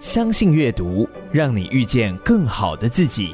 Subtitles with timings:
[0.00, 3.30] 相信阅读，让你遇见更好的自己。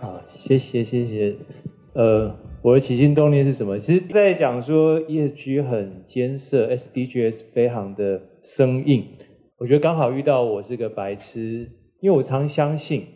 [0.00, 1.36] 好，谢谢谢谢。
[1.92, 3.78] 呃，我的起心动念是什么？
[3.78, 9.06] 其实，在讲说 ESG 很艰涩，SDGs 非常的生硬。
[9.58, 11.70] 我觉得刚好遇到我是个白痴，
[12.00, 13.06] 因为我常相信。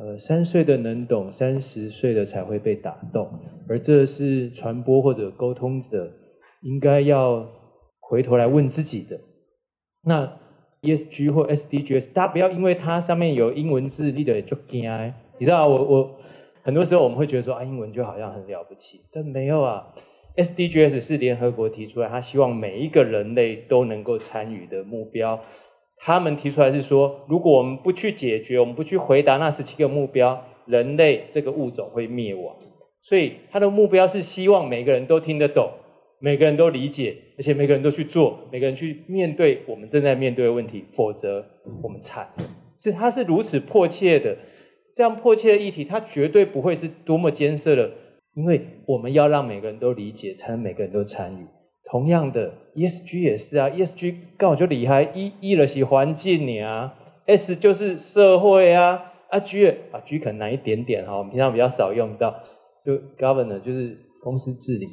[0.00, 3.28] 呃，三岁的能懂，三十岁的才会被打动，
[3.68, 6.08] 而这是传播或者沟通者
[6.62, 7.44] 应该要
[7.98, 9.18] 回头来问自己的。
[10.04, 10.32] 那
[10.82, 14.84] ESG 或 SDGs，大家不要因为它上面有英文字，你就就惊。
[15.38, 16.16] 你知道我我
[16.62, 19.92] 很多时候我们会觉得说啊，英文就好像很了不起，但没有啊。
[20.36, 25.40] SDGs 是联合国提出来，他希望每一个人类都能够参与的目标。
[26.00, 32.54] 他们提出来是说，如果我们不去解决，我们不去回答那十七个目标，人类这个物种会灭亡。
[33.02, 35.70] 所以他的目标是希望每个人都听得懂，
[36.18, 41.44] 每个人都理解，而且每个人都去做，每个人去面对我们正在面对的问题，否则
[41.82, 42.28] 我们惨。
[42.78, 44.36] 是他是如此迫切的，
[44.94, 47.90] 这样迫切的议题，他绝对不会是多么艰涩的，
[48.34, 51.46] 因为我们要让每个人都理解，才能每个人都参与。
[51.90, 56.94] 同样的，ESG 也是啊，ESG 刚好就厉害，E E 了是环境你啊
[57.24, 62.42] ，S 就是社会啊，啊 G 啊 G 可能难一点点哈，我们平常比较少用到，
[62.84, 64.86] 就 Governor 就是公司治理。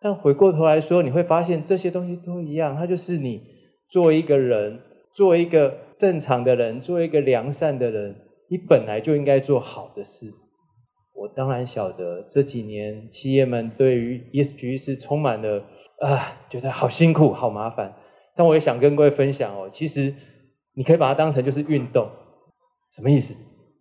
[0.00, 3.40] 但回过头来说，你会发现这些东西都一样，它就是你
[3.88, 4.80] 做一个人，
[5.14, 8.16] 做一个正常的人，做一个良善的人，
[8.50, 10.32] 你本来就应该做好的事。
[11.14, 15.62] 我当然晓得这几年企业们对于 ESG 是充满了。
[16.02, 17.94] 啊，觉得好辛苦， 好麻烦。
[18.34, 20.14] 但我也想跟各位分享哦，其实
[20.74, 22.08] 你可以把它当成就是运动。
[22.90, 23.34] 什么意思？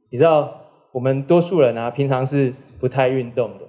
[0.10, 0.62] 你知道
[0.92, 3.66] 我们多数人啊，平常是不太运动的，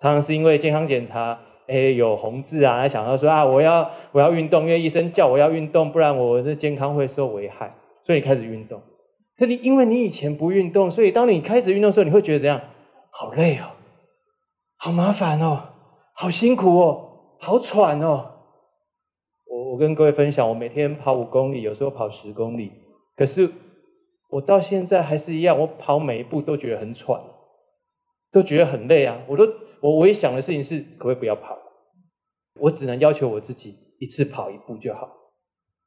[0.00, 8.80] 常常是因为健康检查，哎，有红字啊，想到说啊，我要我要运动，因为医生叫我要运动，不然我的健康会受危害，所以你开始运动。
[9.38, 12.60] 可你因为你以前不运动，所以当你开始运动的时候，你会觉得怎样？
[13.10, 13.68] 好累哦，
[14.78, 15.62] 好麻烦哦，
[16.14, 17.05] 好辛苦哦。
[17.38, 18.32] 好喘哦！
[19.46, 22.72] 我我跟各位分享，我每天跑五公里，有时候跑十公里，
[23.14, 23.48] 可是
[24.30, 27.20] 我到现在还是一样，我跑每一步都觉得很喘，
[28.32, 29.22] 都觉得很累啊！
[29.28, 29.46] 我都
[29.80, 31.56] 我唯一想的事情是，可不可以不要跑？
[32.60, 35.08] 我只能要求我自己一次跑一步就好，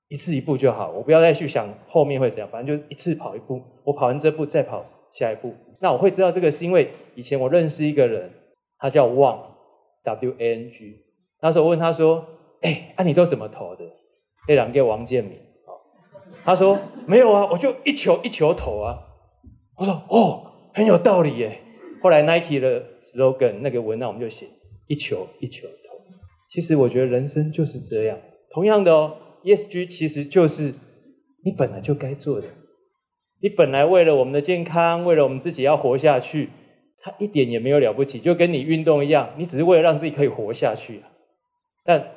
[0.07, 5.53] 一次一步就好，我不要再去想后面会怎样，反正就一次跑一步，我跑完这步再跑下一步。
[5.81, 8.31] 那我会知道这个是因为以前我认识一个人，
[8.77, 9.57] 他叫旺
[10.03, 11.05] W A N G。
[11.41, 12.25] 那时候我问他说
[12.61, 13.85] ：“哎、啊你都怎么投的？”
[14.47, 15.37] 那人叫王建民，
[16.43, 18.99] 他说：“没有啊，我就一球一球投啊。”
[19.77, 21.61] 我说：“哦，很有道理耶。”
[22.01, 24.47] 后来 Nike 的 slogan 那个文案我们就写
[24.87, 25.73] “一球一球投”。
[26.49, 28.17] 其实我觉得人生就是这样。
[28.51, 30.73] 同样的哦，ESG 其实就是
[31.43, 32.47] 你本来就该做的。
[33.41, 36.49] 你本来为了我们的健康，为了我们自己要活下去，
[37.01, 41.03] 它一点也没有了不起，就跟你运动一样，你只是为了让自己可以活下去。
[41.89, 42.11] 但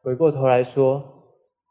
[0.00, 1.04] 回过头来说，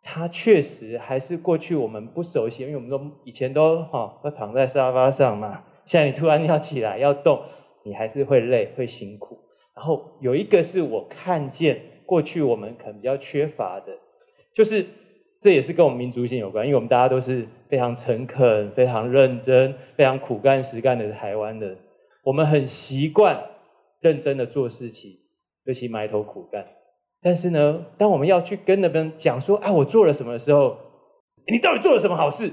[0.03, 5.63] 它确实还是过去我们不熟悉，因为我们都以前都哈都躺在沙发上嘛。
[5.83, 7.41] 现在你突然要起来要动，
[7.83, 9.39] 你还是会累会辛苦。
[9.75, 13.97] 然后有一个是我看见过去我们可能比较缺乏的，
[14.53, 14.85] 就是
[15.41, 21.75] 这也是跟我们民族性有关，因为我们大家都是非常诚恳、非常认真、非常苦干实干的台湾人，
[22.21, 23.43] 我们很习惯
[24.01, 25.17] 认真的做事情，
[25.63, 26.63] 尤其埋头苦干。
[27.21, 30.77] 但是呢，当我们要去跟那边讲说，哎，我做了什么的时候，
[31.47, 32.49] 你到底做了什么好事？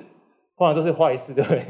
[0.57, 1.65] 通常都是坏事，对不对？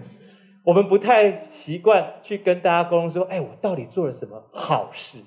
[0.64, 5.18] 我们不太习惯去跟大家沟通说，哎，我到底做了什么好事？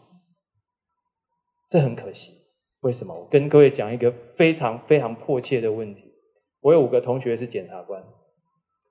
[1.70, 2.34] 这很可惜。
[2.82, 3.14] 为什么？
[3.14, 6.14] 我跟各位讲一个非常非常迫切的问题。
[6.62, 8.04] 我有五个同学是检察官，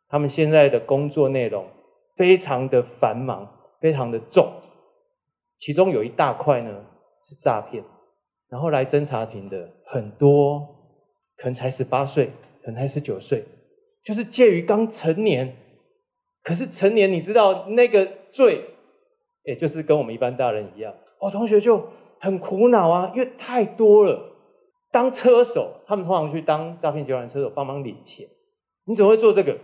[0.09, 1.69] 他们现在的工作内容
[2.17, 3.49] 非常的繁忙，
[3.81, 4.53] 非常的重，
[5.59, 6.85] 其中有一大块呢
[7.23, 7.85] 是诈骗。
[8.49, 10.61] 然后来侦查庭的很多，
[11.37, 12.27] 可能才十八岁，
[12.63, 13.45] 可能才十九岁，
[14.05, 15.57] 就是介于刚成年，
[16.43, 18.65] 可是成年你知道那个罪，
[19.45, 20.95] 也就是跟我们一般大人一样。
[21.19, 21.89] 我同学就
[22.21, 24.33] 很苦恼啊，因为太多了。
[24.93, 28.27] 当车手，他们通常去当诈骗集团车手，帮忙领钱。
[28.85, 29.59] 你怎么会做这个？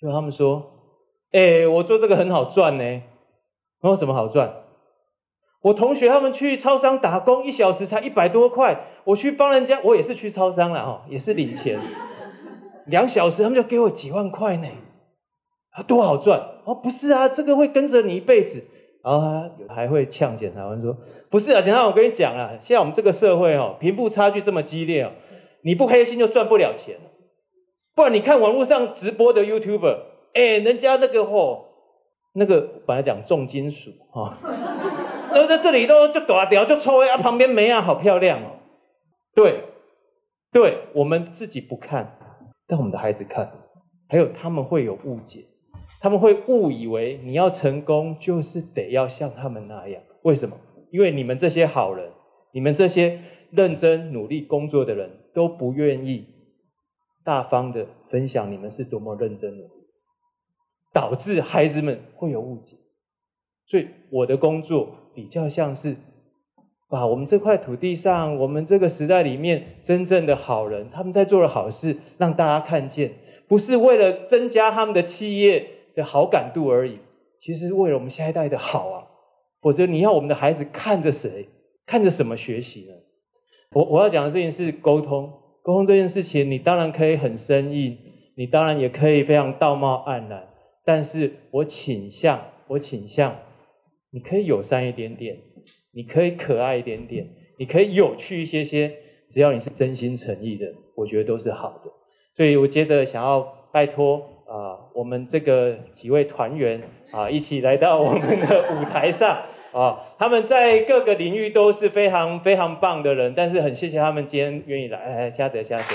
[0.00, 0.64] 就他们说，
[1.32, 3.02] 哎，我做这个很好赚呢。
[3.80, 4.52] 我说怎么好赚？
[5.62, 8.78] 我同学他们去超商打工，一小时才一百多块。
[9.04, 11.78] 我去帮人家，我也是去超商了哈，也是领钱，
[12.86, 14.68] 两小时他们就给我几万块呢，
[15.70, 16.40] 啊，多好赚！
[16.64, 18.64] 哦，不是啊，这个会跟着你一辈子。
[19.02, 19.20] 然后
[19.68, 20.94] 他还会呛检察官说
[21.30, 25.12] ：“不是啊，检察官，我跟你讲啊，现在我们这个社会哦，贫富差距这么激烈哦，
[25.62, 26.96] 你不黑心就赚不了钱。
[27.94, 29.98] 不然你看网络上直播的 YouTuber，
[30.34, 31.67] 哎，人家那个嚯、
[32.38, 34.38] 那个本来讲重金属哈，
[35.32, 38.56] 然后在这里都就大条就抽啊，旁边没啊好漂亮哦。
[39.34, 39.64] 对，
[40.52, 42.18] 对我们自己不看，
[42.66, 43.52] 但我们的孩子看，
[44.08, 45.44] 还有他们会有误解。”
[46.00, 50.56] 他们会误以为你要成功就是得要像他们那样，为什么？
[50.92, 52.08] 因为你们这些好人，
[52.52, 53.20] 你们这些
[53.50, 56.24] 认真努力工作的人都不愿意
[57.24, 59.77] 大方的分享你们是多么认真努力，
[60.92, 62.76] 导致孩子们会有误解。
[63.66, 65.96] 所以我的工作比较像是
[66.88, 73.12] 把我们这块土地上，我们这个时代里面真正的好人，他们在做的好事，让大家看见，
[73.46, 75.74] 不是为了增加他们的企业。
[75.94, 76.94] 的好感度而已，
[77.40, 79.02] 其实是为了我们下一代的好啊。
[79.60, 81.48] 否则你要我们的孩子看着谁，
[81.84, 82.94] 看着什么学习呢？
[83.72, 85.28] 我我要讲的事情是沟通，
[85.60, 87.98] 沟通这件事情，你当然可以很生硬，
[88.36, 90.48] 你当然也可以非常道貌岸然，
[90.88, 93.36] 但是我倾向，我倾向，
[94.10, 95.36] 你可以友善一点点，
[95.92, 98.96] 你可以可爱一点点，你可以有趣一些些，
[99.28, 101.90] 只要你是真心诚意的，我觉得都是好的。
[102.34, 104.34] 所以我接着想要拜托。
[104.48, 106.80] 啊，我们这个几位团员
[107.10, 109.42] 啊，一起来到我们的舞台上
[109.72, 114.98] 啊，他们在各个领域都是非常非常棒的人，但是很谢谢他们今天愿意来。
[115.00, 115.94] 哎，虾姐，虾姐，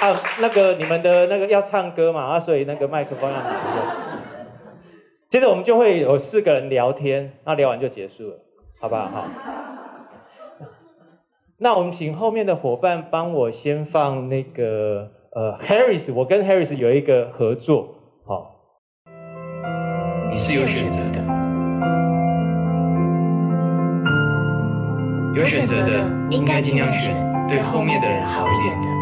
[0.00, 3.58] 啊，那个你们的那个要唱歌嘛，啊，所以那个麦克风要拿着。
[5.28, 8.36] 接着我们就会有四个人聊天，那聊完就结束了，
[8.80, 9.06] 好不好？
[9.08, 9.24] 好。
[11.58, 15.10] 那我们请后面的伙伴帮我先放那个。
[15.30, 17.94] 呃，Harris，我跟 Harris 有一个合作，
[18.26, 18.56] 好。
[20.30, 21.20] 你是有选择的，
[25.36, 27.14] 有选择的应该尽量选
[27.46, 28.97] 对后面的人好一点的。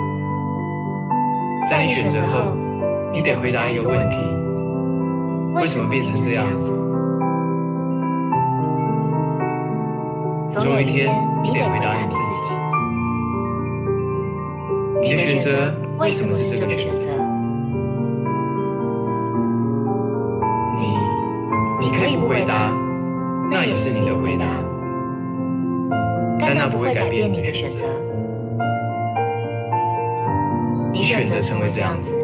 [1.69, 2.57] 在你选择后，
[3.13, 4.17] 你得回答一个问题：
[5.53, 6.73] 为什么变成这样子？
[10.49, 12.55] 总有一天，你得回答你自己。
[15.03, 15.75] 你的选择。
[15.99, 17.09] 为什么是这个选择？
[20.79, 20.97] 你，
[21.81, 22.71] 你可以不回答，
[23.51, 24.45] 那也是你的回答，
[26.39, 27.85] 但那不会改变你的选择。
[30.97, 32.17] 你选择成为这样子，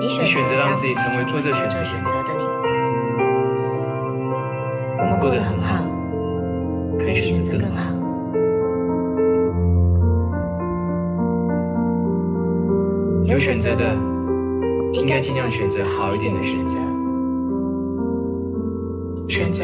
[0.00, 2.42] 你选择让自己成为做这选择的你。
[4.98, 5.84] 我们过得很好，
[6.98, 7.94] 可以选择更好。
[13.24, 13.84] 有选择的，
[14.94, 16.76] 应该尽量选择好一点的选择，
[19.28, 19.62] 选择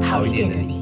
[0.00, 0.81] 好一点的你。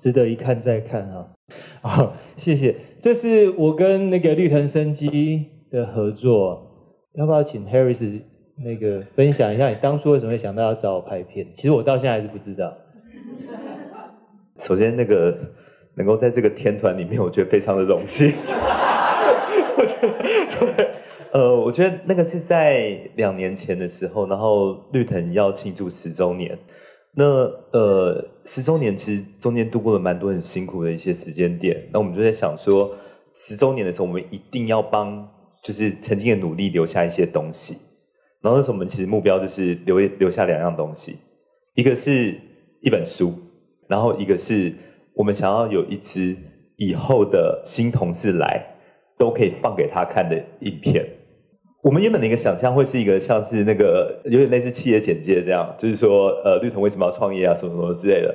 [0.00, 1.28] 值得一看再看啊！
[1.80, 2.74] 好，谢谢。
[2.98, 6.66] 这是我跟那个绿藤生机的合作，
[7.14, 8.20] 要不要请 Harris
[8.64, 11.46] 那个分享一下你当初为什么会想到要找我拍片？
[11.54, 12.76] 其实我到现在还是不知道。
[14.58, 15.38] 首先那个。
[15.96, 18.32] 能够在这个天团里面，我觉得非常的荣幸。
[19.76, 20.88] 我觉得，对，
[21.32, 26.56] 呃，我觉得那个是在两年前的时候，然后绿藤要庆祝十周年。
[27.14, 27.24] 那
[27.72, 31.88] 呃，十周年其实中间度过了蛮多很辛苦的一些时间点。
[31.92, 32.94] 那我们就在想说，
[33.32, 35.28] 十周年的时候，我们一定要帮
[35.62, 37.76] 就是曾经的努力留下一些东西。
[38.40, 41.18] 然后那时候我们其实目标就是留留下两样东西，
[41.74, 42.34] 一个是
[42.80, 43.32] 一本书，
[43.88, 44.72] 然后一个是。
[45.12, 46.34] 我们想要有一支
[46.76, 48.64] 以后的新同事来
[49.18, 51.04] 都可以放给他看的影片。
[51.82, 58.34] 我们原本的一个想象会是一个像是那个有点类似企业简介这样，就是说呃绿藤为什么要创业啊什么什么之类的。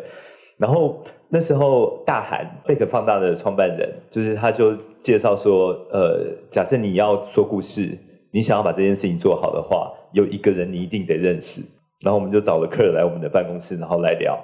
[0.57, 7.95] 然后那时候大韩贝壳放大的创办人，就是他就介绍说，呃，假设你要说故事，
[8.31, 11.61] 你想要把这件事情做好的话，有一个人你一定得认识。
[12.01, 14.37] 然后我们就找了客人来我们的办公室，然后来聊。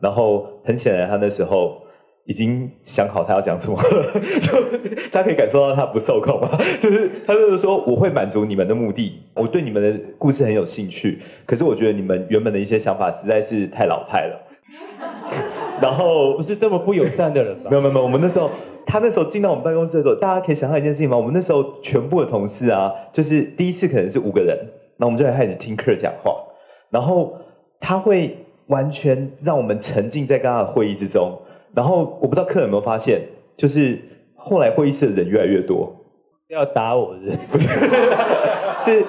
[0.00, 1.82] 然后很显然，他那时候
[2.28, 4.52] 已经想好他要讲什么了， 就
[5.10, 14.38] 他可以感受到他不受控嘛， 就是他就是说，我会满足你们的目的，我对你们的故事很有兴趣，可是我觉得你们原本的一些想法实在是太老派了。
[15.80, 17.70] 然后不是这么不友善的人吧？
[17.70, 18.50] 没有没有没有，我们那时候
[18.84, 21.16] 他那时候进到我们办公室的时候，大家可以想象一件事情吗？
[21.16, 24.54] 我们那时候全部的同事啊，就是第一次可能是五个人，
[24.98, 26.34] 那我们就开始听客讲话，
[26.90, 27.34] 然后
[27.80, 28.36] 他会。
[28.68, 31.32] 完全让我们沉浸在刚刚的会议之中，
[31.74, 33.22] 然后我不知道客人有没有发现，
[33.56, 33.98] 就是
[34.36, 35.94] 后来会议室的人越来越多，
[36.48, 37.68] 要打我是不是？
[38.76, 39.06] 是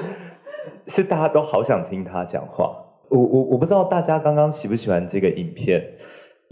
[0.88, 2.76] 是大家都好想听他讲话。
[3.10, 5.84] 我我我不知道大家刚刚喜不喜欢这个影片。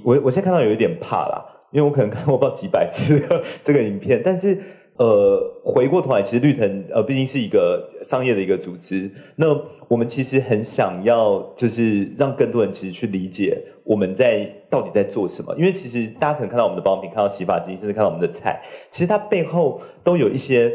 [0.03, 3.19] 我我现在看到有一点怕啦，因为我可能看过不知道几百次
[3.63, 4.57] 这个影片，但是。
[4.97, 9.09] 呃，回过头来，其实绿藤呃，毕竟是一个商业的一个组织。
[9.35, 9.47] 那
[9.87, 15.53] 我们其实很想要，就是让更多人其实去理解我们在到底在做什么。
[15.55, 20.73] 因为其实大家可能看到我们的保养品，看到洗发精，甚至看到我们的菜，其实它背后都有一些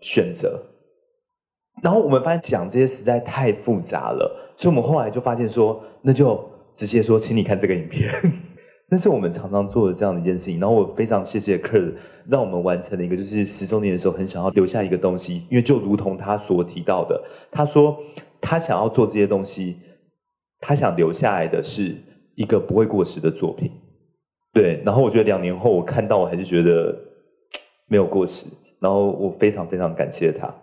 [0.00, 0.58] 选择。
[1.82, 6.42] 然后我们发现讲这些实在太复杂了，所以我们后来就发现说，那就
[6.74, 8.10] 直接说，请你看这个影片。
[8.92, 11.94] 那是我们常常做的这样的一件事情，然后我非常谢谢 Kurt，
[12.28, 17.18] 让我们完成了一个就是十周年的时候很想要留下一个东西，因为就如同他所提到的，
[17.50, 17.96] 他说
[18.38, 19.76] 他想要做这些东西，
[20.60, 21.96] 他想留下来的是
[22.34, 23.70] 一个不会过时的作品，
[24.52, 24.82] 对。
[24.84, 26.94] 然后我觉得两年后我看到我还是觉得
[27.88, 28.44] 没有过时，
[28.78, 30.54] 然后我非常非常感谢他。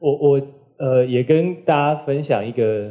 [0.00, 0.42] 我我
[0.78, 2.90] 呃也跟大家分享一个，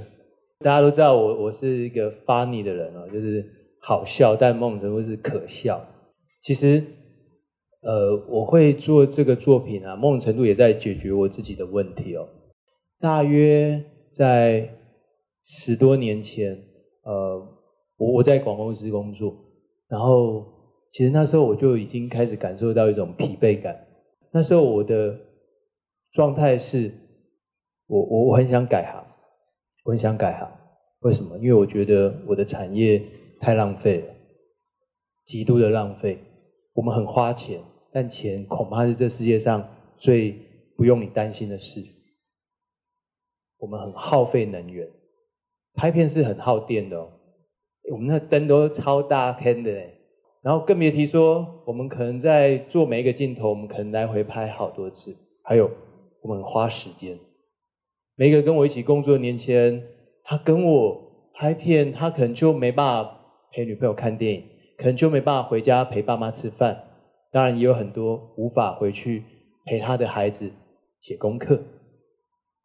[0.59, 3.43] 大家都知道我我是一个 funny 的人哦，就是。
[3.87, 5.81] 好笑，但某种程度是可笑。
[6.41, 6.83] 其实，
[7.83, 12.27] 呃，我会做这个作品啊，某种程度也在解决我自己的问题哦。
[12.99, 14.69] 大约在
[15.45, 16.59] 十多年前，
[17.03, 17.39] 呃，
[17.95, 19.33] 我我在广告公司工作，
[19.87, 20.45] 然后
[20.91, 23.87] 其实那时候我就已经开始感受到一种疲惫感。
[24.33, 25.17] 那时候我的
[26.11, 26.91] 状态是，
[27.87, 29.01] 我我我很想改行，
[29.85, 30.45] 我很想改行。
[30.99, 31.37] 为什么？
[31.37, 33.01] 因为我觉得我的产业。
[33.39, 34.13] 太浪费了，
[35.25, 36.19] 极度的浪费。
[36.73, 37.59] 我们很花钱，
[37.91, 39.67] 但钱恐怕是这世界上
[39.97, 40.35] 最
[40.75, 41.83] 不用你担心的事。
[43.57, 44.87] 我们很耗费能源，
[45.73, 47.09] 拍片是很耗电的哦。
[47.91, 49.97] 我们那灯都超大片的嘞，
[50.43, 55.15] 然后更别提说，我们可能在做每一个镜头，我们可能来回拍好多次。
[55.41, 55.71] 还有，
[56.21, 57.17] 我们花时间。
[58.15, 59.83] 每一个跟我一起工作的年轻人，
[60.23, 63.16] 他跟我拍片，他可能就没办法。
[63.57, 64.43] 陪女朋友看电影，
[64.77, 66.83] 可能就没办法回家陪爸妈吃饭。
[67.31, 69.23] 当然，也有很多无法回去
[69.65, 70.51] 陪他的孩子
[71.01, 71.59] 写功课。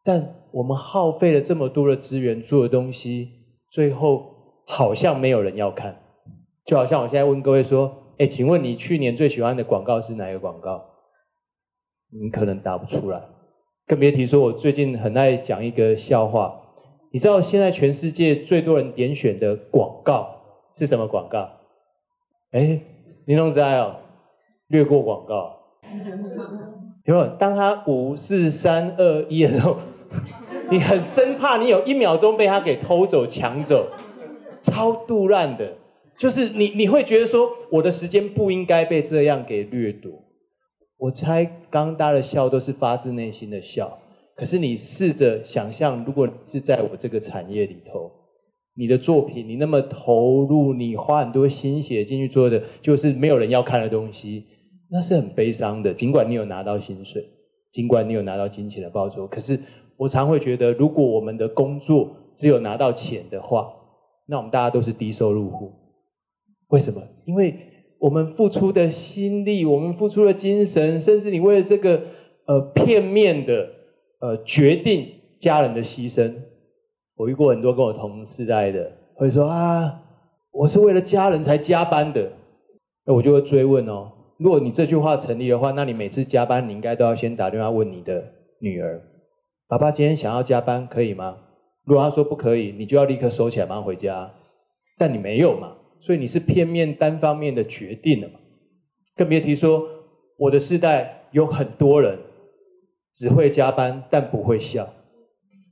[0.03, 3.31] 但我们耗费了这么多的资源做的东西，
[3.71, 4.35] 最后
[4.67, 5.99] 好像没有人要看。
[6.63, 10.79] 就好像我现在问各位说：“哎，请问你去年最喜欢的广告是哪一个广告？”
[12.13, 13.19] 你可能答不出来，
[13.87, 16.61] 更别提说我最近很爱讲一个笑话。
[17.11, 20.32] 你知道现在全世界最多人点选的广告？
[20.73, 21.49] 是什么广告？
[22.51, 22.79] 哎，
[23.25, 23.97] 林龙仔哦，
[24.67, 25.59] 略过广告。
[27.05, 27.27] 有没有？
[27.37, 29.77] 当他五四三二一的时候，
[30.69, 33.87] 你很生怕你有一秒钟被他给偷走、抢走，
[34.61, 35.73] 超杜烂的。
[36.17, 40.11] 就是你，你会觉得说，我的时间不应该被这样给掠夺。
[40.97, 43.99] 我猜刚刚大家的笑都是发自内心的笑。
[44.35, 48.11] 可是你试着想象，如果是在我这个产业里头。
[48.75, 54.45] 你的作品，你那么投入，你花很多心血进去做的，就是没有人要看的东西，
[54.89, 55.93] 那是很悲伤的。
[55.93, 57.23] 尽管你有拿到薪水，
[57.71, 59.59] 尽管你有拿到金钱的报酬，可是
[59.95, 63.71] 我常会觉得，如果我们的工作只有拿到钱的话，
[64.25, 65.71] 那我们大家都是低收入户。
[66.69, 67.01] 为什么？
[67.25, 67.55] 因为
[67.99, 72.01] 我们付出的心力，我们付出的精神，甚至你为了这个
[72.47, 73.69] 呃片面的
[74.19, 75.07] 呃决定
[75.39, 76.33] 家人的牺牲。
[77.15, 80.01] 我遇过很多跟我同世代的，会说啊，
[80.51, 82.31] 我是为了家人才加班的。
[83.05, 88.23] 那我就会追问哦，如果你这句话成立的话，那你每次加班，你应该都要先打电话问你的
[88.59, 89.01] 女儿，
[89.67, 91.37] 爸爸今天想要加班，可以吗？
[91.85, 94.31] 如果他说不可以，你就要立刻收起来，马上回家。
[94.97, 98.35] 但你没有嘛，所以你是片面单方面的决定了嘛。
[99.15, 99.83] 更别提说，
[100.37, 102.17] 我的世代有很多人
[103.13, 104.87] 只会加班，但不会笑。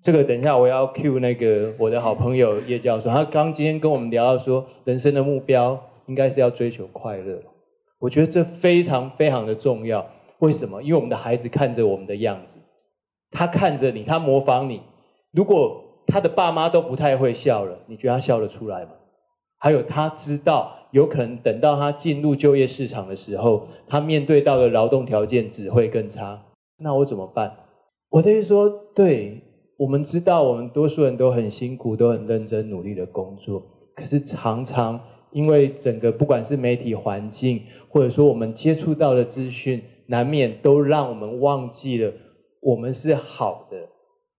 [0.02, 7.40] 这个等一下我要 cue 那个我的好朋友叶教授，他刚今天跟我们聊到说，人生的目标应该是要追求快乐。
[8.00, 10.04] 我觉得这非常非常的重要。
[10.40, 10.82] 为什么？
[10.82, 12.58] 因为我们的孩子看着我们的样子，
[13.30, 14.82] 他看着你，他模仿你。
[15.32, 18.94] 如果他的爸妈都不太会笑了，你觉得他笑得出来吗？
[19.60, 26.42] 还有他知道，有可能等到他进入就业市场的时候，他面对到的劳动条件只会更差。
[26.80, 27.56] 那我怎么办？
[28.10, 29.44] 我等于说，对。
[29.82, 33.66] 我们知道，我们多数人都很辛苦，都很认真努力的工作。
[33.96, 37.60] 可是常常因为整个不管是媒体环境，
[37.90, 42.14] 或者说我们接触到的资讯，难免都让我们忘记了
[42.60, 43.78] 我们是好的，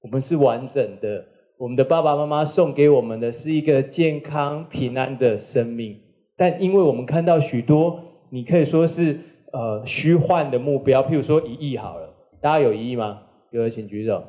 [0.03, 1.25] 我们是完整的。
[1.59, 5.99] 我们的爸爸妈妈送给我们的是一个健康平安的生命。
[6.37, 7.99] 但因为我们看到许多，
[8.31, 9.19] 你可以说是
[9.53, 12.09] 呃虚幻的目标，譬如说一亿好了，
[12.41, 13.23] 大家有一亿吗？
[13.51, 14.23] 有的请举手。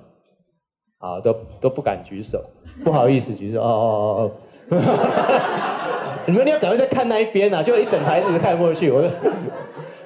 [1.03, 2.41] 啊，都都不敢举手，
[2.81, 3.61] 不好意思举手。
[3.61, 4.31] 哦哦哦
[4.71, 4.77] 哦，
[6.25, 8.89] 你们要赶快再看那一边啊，就一整排一直看过去。
[8.89, 9.11] 我说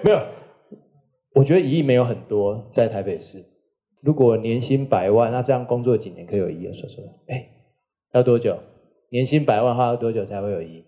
[0.01, 0.19] 没有，
[1.35, 3.45] 我觉得一亿没有很多在台北市。
[4.01, 6.73] 如果年薪百万，那这样工作几年可以有一亿？
[6.73, 7.47] 说说，哎，
[8.13, 8.57] 要多久？
[9.09, 10.85] 年薪百万的话要多久才会有一亿？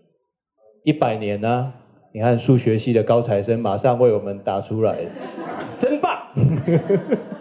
[0.85, 1.73] 一百年呢、啊？
[2.11, 5.05] 你看数学系的高材生马上为我们答出来，
[5.77, 6.19] 真棒！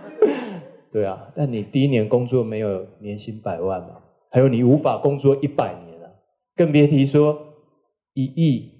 [0.91, 4.03] 对啊，但你第一年工作没有年薪百万嘛？
[4.31, 6.11] 还有你无法工作一百年啊，
[6.57, 7.55] 更别提说
[8.15, 8.79] 一亿。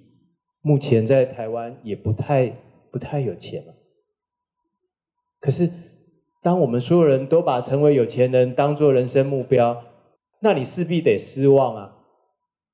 [0.61, 2.49] 目前在台湾也不太
[2.91, 3.73] 不太有钱了。
[5.39, 5.69] 可是，
[6.43, 9.81] 当我们所有人都把成为有钱人当做人生目标，
[10.41, 11.95] 那你势必得失望啊！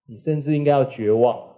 [0.08, 1.56] 你甚至应该要绝望。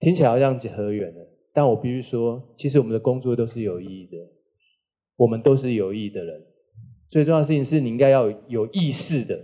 [0.00, 4.16] 听起来好像很远了，但我必须说，其实我们的工作都是有意义的，
[5.16, 6.42] 我们都是有意义的人。
[7.12, 9.38] 最重要的事情是你应该要有意识的、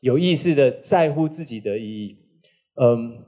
[0.00, 2.18] 有意识的在乎自己的意义。
[2.78, 3.24] 嗯，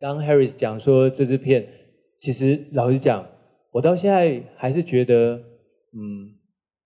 [0.00, 1.68] 刚 Harris 讲说这支片，
[2.18, 3.24] 其实老实讲，
[3.70, 5.40] 我到现在还是觉得，
[5.92, 6.34] 嗯，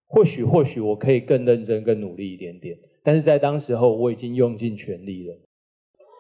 [0.09, 2.79] 或许或许我可以更认真、更努力一点点。
[3.03, 5.35] 但是在当时候，我已经用尽全力了。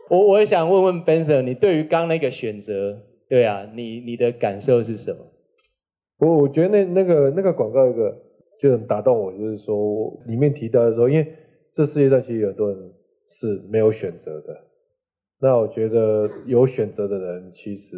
[0.08, 5.18] 我我也想问问 Benson，你对于刚那个选择，对啊，你你的感受是什么？
[6.20, 8.29] 我我觉得那那个那个广告一个。
[8.60, 11.26] 就很打动我，就是说里面提到的时候，因为
[11.72, 12.92] 这世界上其实有很多人
[13.26, 14.54] 是没有选择的。
[15.40, 17.96] 那我觉得有选择的人其实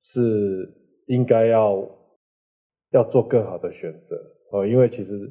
[0.00, 0.66] 是
[1.08, 1.86] 应该要
[2.92, 4.16] 要做更好的选择
[4.50, 5.30] 哦，因为其实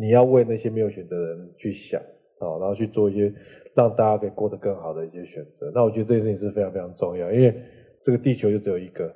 [0.00, 2.00] 你要为那些没有选择的人去想
[2.40, 3.32] 啊，然后去做一些
[3.76, 5.70] 让大家可以过得更好的一些选择。
[5.72, 7.54] 那我觉得这件事情是非常非常重要，因为
[8.02, 9.14] 这个地球就只有一个。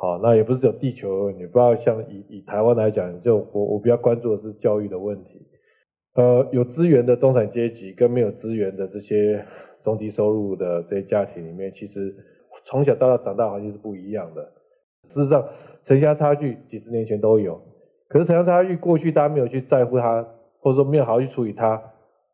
[0.00, 5.44] 好，那也不是只有地球，你不要像以以台湾来讲，就我我比较关注的是教育的问题。
[6.14, 9.44] 呃，有资源的中产阶级跟没有资源的这些
[9.82, 12.14] 中低收入的这些家庭里面，其实
[12.64, 14.42] 从小到大长大环境是不一样的。
[15.08, 15.44] 事实上，
[15.82, 17.60] 城乡差距几十年前都有，
[18.08, 20.22] 可是城乡差距过去大家没有去在乎它，
[20.60, 21.82] 或者说没有好好去处理它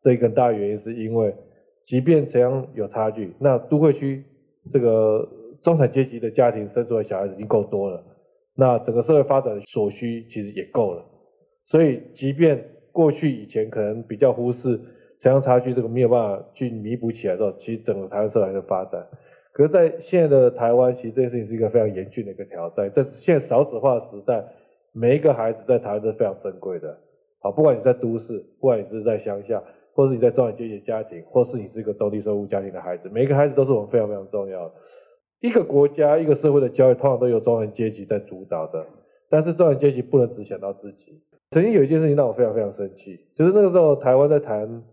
[0.03, 1.35] 的一个大原因，是因为
[1.83, 4.23] 即便城乡有差距，那都会区
[4.69, 5.27] 这个。
[5.65, 8.03] 中产阶级的家庭生出来小孩子已经够多了，
[8.53, 11.03] 那整个社会发展的所需其实也够了，
[11.65, 14.77] 所以即便过去以前可能比较忽视
[15.17, 19.03] 城乡差距这个没有办法去弥补起来之后，其实整个台湾社会的发展，
[19.53, 22.87] 可是，在现在的台湾，其实这件事情是一个非常严峻的一个挑战。
[22.91, 24.45] 在现在少子化的时代，
[24.91, 26.95] 每一个孩子在台湾都是非常珍贵的，
[27.39, 29.59] 好，不管你在都市，不管你是在乡下，
[29.93, 34.73] 或是你在中产阶级家庭，或是你是一个中低收入家庭的孩子，每一个孩子都是我们非常非常重要的。
[35.39, 38.85] 一个国家、一个社会的教育，通常都由中产阶级在主导的。
[39.29, 41.21] 但是中产阶级不能只想到自己。
[41.51, 44.83] 曾经有一件事情让我非常非常生气，就是那个时候台湾在谈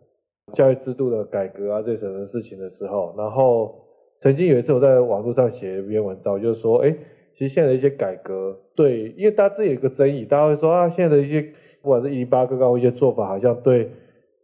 [0.52, 3.74] 教育制度的改革啊这些什么事情的时候，然后
[4.20, 6.94] 曾经有一次我在网络上写一篇文章，就是说，哎，
[7.34, 11.42] 其实现在的一些改革，对，因为大家这有一个争议，大家会说啊，现在的一些
[11.80, 13.90] 不管是一零八课纲一些做法，好像对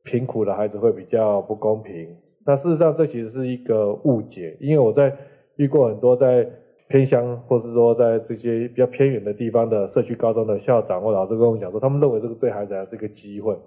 [0.03, 2.17] 贫苦的孩子会比较不公平。
[2.47, 5.15] 那事实上这其实是一个误解，因为我在。
[5.59, 6.49] 遇过很多在
[6.89, 13.59] 偏乡，或是说在这些比较偏远的地方的社区高中的校长或老师跟我们讲说，他们认为这个对孩子来讲是个机会，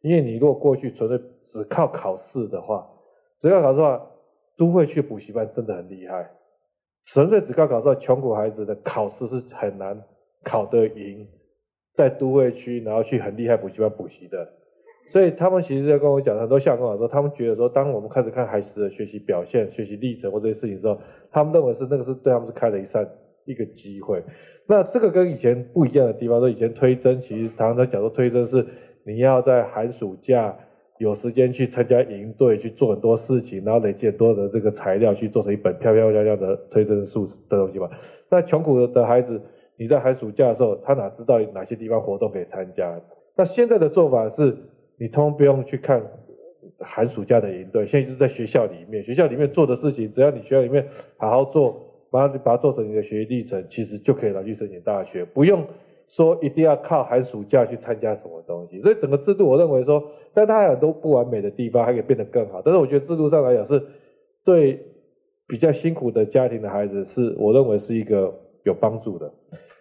[0.00, 2.88] 因为你如果过去纯粹只靠考试的话，
[3.38, 4.06] 只靠考试的话，
[4.56, 6.30] 都会去补习班真的很厉害。
[7.04, 10.00] 纯粹只靠考试的，穷苦孩子的考试是很难
[10.44, 11.26] 考得赢，
[11.92, 14.48] 在都会区然后去很厉害补习班补习的。
[15.08, 20.98] 所以他们其实在跟我讲，很多校长跟我说，他们觉得说，当我们开始看孩子的学习表现、学习历程或这些事情的时候，
[21.30, 23.06] 他们认为是那个是对他们是开了一扇
[23.44, 24.22] 一个机会。
[24.66, 28.64] 那这个跟以前不一样的地方，说以前推甄，其实常常在讲说推甄是
[29.04, 30.56] 你要在寒暑假
[30.98, 37.90] 有时间去参加营队，去做很多事情，然后累积很多的这个材料，去做成一本漂漂亮亮的推甄书的东西嘛。
[38.30, 39.38] 那穷苦的孩子，
[39.76, 42.98] 你在寒暑假的时候，他哪知道哪些地方活动可以参加？
[43.36, 44.56] 那现在的做法是。
[45.02, 46.00] 你通不用去看
[46.78, 50.86] 寒暑假的营队，现在就是在学校里面，学校里面做的事情，只要你学校里面
[51.16, 55.66] 好好做，把它把它做成你的学习历程，其实就可以拿去申请大学，不用
[56.06, 58.80] 说一定要靠寒暑假去参加什么东西。
[58.80, 60.00] 所以整个制度，我认为说，
[60.32, 62.62] 但它很多不完美的地方，还可以变得更好。
[62.64, 63.82] 但是我觉得制度上来讲，是
[64.44, 64.80] 对
[65.48, 69.28] 比较辛苦的家庭的孩子，是我认为是一个有帮助的。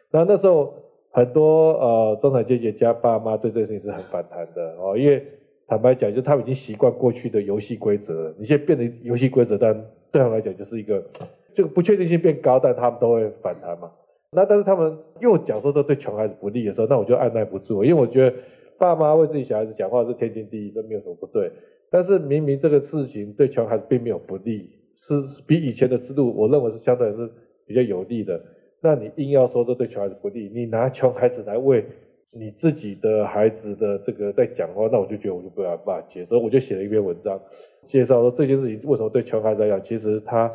[0.10, 0.81] 那那时候。
[1.12, 5.24] 很多呃中产阶级家爸妈对这件事情是很反弹的哦，因为
[5.68, 9.74] 坦白讲，就他们已经习惯过去的游戏规则，你现在变成游戏规则，但
[10.12, 11.04] 对他们来讲就是一个
[11.54, 13.92] 这个不确定性变高，但他们都会反弹嘛。
[14.32, 18.36] 那但是他们又讲说这对穷孩子不利的时候，那我就按捺不住，因为我觉得
[18.78, 21.52] 爸妈为自己小孩子讲话是天经地义，都没有什么不对。
[21.90, 27.30] 但是明明这个事情对穷孩子并没有不利，是比以前的制度，我认为是相对是
[27.66, 28.42] 比较有利的。
[28.82, 31.86] 那你硬要说这对穷孩子不利，你拿穷孩子来为
[32.34, 37.40] 你自己的孩子的这个在讲话，那我就觉得我就不要办法接，所以我就写了一篇文章，
[37.86, 40.52] 介绍说这件事情为什么对穷孩子来讲，其实他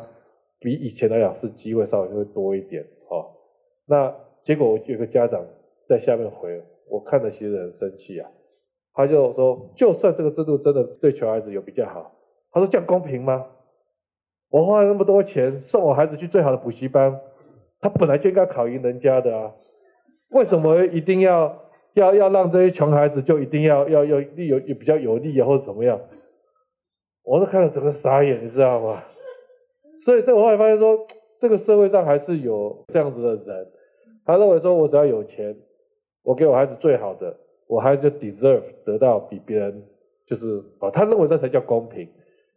[0.59, 2.83] 比以前来讲是机会稍微会多一点。
[3.09, 3.31] 哦，
[3.85, 4.13] 那
[4.43, 5.45] 结果有个家长
[5.85, 8.29] 在下面回，我看了其实很生气啊。
[8.93, 12.11] 他就说，就算这个制度真的对穷孩子有比较好，
[12.51, 13.45] 他说这样公平吗？
[14.49, 17.19] 我花了那么多钱送我孩子去最好的补习班，
[17.79, 19.53] 他本来就应该考赢人家的啊，
[20.29, 21.63] 为什么一定要
[21.93, 25.99] 要要让这些穷孩子就一定要要要有有比较有利啊，或者怎么样？
[27.23, 29.03] 我都看了整个傻眼，你知道吗？
[30.05, 30.97] 所以这我后来发现说，
[31.39, 33.67] 这个社会上还是有这样子的人，
[34.25, 35.55] 他认为说我只要有钱，
[36.23, 37.35] 我给我孩子最好的。
[37.69, 39.83] 我孩子就 deserve 得到比别人
[40.25, 42.07] 就是啊，他认为这才叫公平。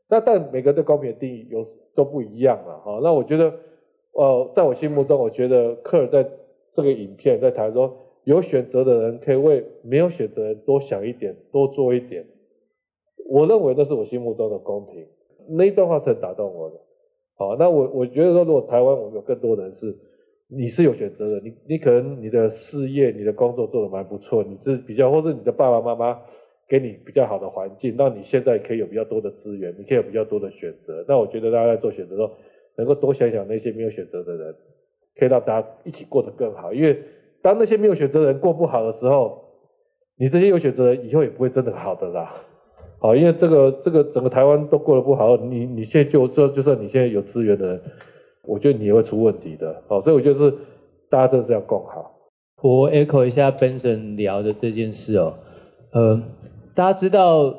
[0.08, 2.78] 那但每个人对公平的定义有都不一样嘛。
[2.78, 3.52] 哈，那我觉得，
[4.12, 6.28] 呃，在我心目中，我觉得科尔在
[6.72, 12.24] 这个影片在谈说，有选择的人可以为没有选择人多想一点，多做一点。
[13.28, 15.06] 我认为那是我心目中的公平。
[15.48, 16.76] 那一段话是很打动我的。
[17.36, 19.96] 好，那我我觉得说，如果台湾我们有更多人是。
[20.52, 26.20] 你是有选择的，你你可能你的事业、你的工作做得蛮不错，你是比较，或是你的爸爸妈妈
[26.68, 31.04] 给你比较好的环境，那你现在可以有比较多的资源，你可以有比较多的选择。
[31.06, 32.32] 那我觉得大家在做选择的时候，
[32.80, 34.54] 能够多想想那些没有选择的人，
[35.16, 36.72] 可以让大家一起过得更好。
[36.72, 37.00] 因为
[37.42, 39.44] 当那些没有选择的人过不好的时候，
[40.16, 42.34] 你这些有选择的人以后也不会真的好的啦。
[42.98, 47.80] 好，因为这个这个整个台湾都过得不好，你你现在就说，就算你现在有资源的人。
[48.42, 50.50] 我觉得你也会出问题的，好，所以我觉得是
[51.10, 52.10] 大家真的是要共好。
[52.62, 55.34] 我 echo 一下 Benson 聊的这件事哦，
[55.92, 56.20] 呃，
[56.74, 57.54] 大家知道，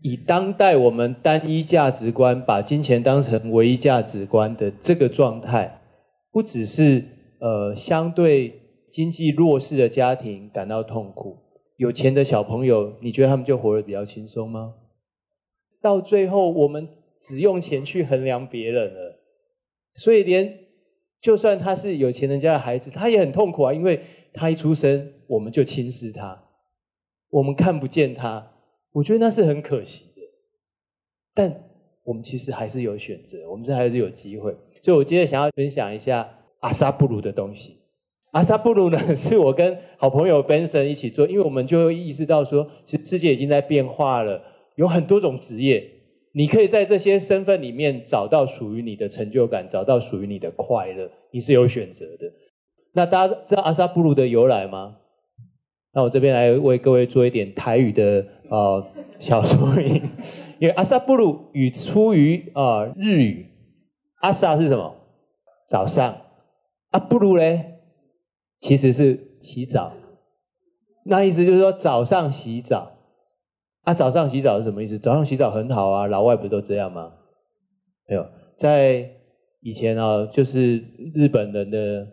[0.00, 5.80] 以当代我们单一价值观，把金钱当成唯一价值观的这个状态，
[6.30, 7.04] 不只是
[7.40, 11.36] 呃相对经济弱势的家庭感到痛苦，
[11.76, 14.74] 有钱的小朋友，你觉得他们就活得比较轻松吗？
[15.80, 19.18] 到最后，我们只用钱去衡量别人了。
[19.94, 20.58] 所以，连
[21.20, 24.00] 就算他是有钱人家的孩子，他也很痛苦啊，因为
[24.32, 26.44] 他一出生，我们就轻视他，
[27.30, 28.52] 我们看不见他。
[28.98, 30.22] 我觉得那是很可惜的。
[31.32, 31.64] 但
[32.02, 34.52] 我们其实还是有选择，我们这还是有机会。
[34.82, 36.28] 所以我今天想要分享一下
[36.60, 37.76] 阿萨布鲁的东西。
[38.32, 44.42] 阿萨布鲁呢， 是我跟好朋友 Benson 一起做，因为我们就会意识到说，其实世界已经在变化了，
[44.74, 45.88] 有很多种职业。
[46.32, 52.32] 你可以在这些身份里面找到属于你的成就感，找到属于你的快乐，你是有选择的。
[52.92, 54.96] 那大家知道阿萨布鲁的由来吗？
[55.94, 58.86] 那我这边来为各位做一点台语的呃
[59.18, 60.02] 小说音，
[60.58, 63.46] 因为阿萨布鲁语出于啊、呃、日语，
[64.20, 64.94] 阿萨是什么？
[65.68, 66.16] 早上，
[66.90, 67.80] 阿布鲁嘞，
[68.60, 69.92] 其实是洗澡，
[71.04, 72.92] 那意思就是说早上洗澡。
[73.82, 74.98] 啊、早上洗澡是什么意思？
[74.98, 77.10] 早上洗澡很好啊，老外不都这样吗？
[78.06, 78.26] 没有，
[78.58, 79.08] 在
[79.60, 80.84] 以前啊，就是
[81.14, 82.06] 日本人的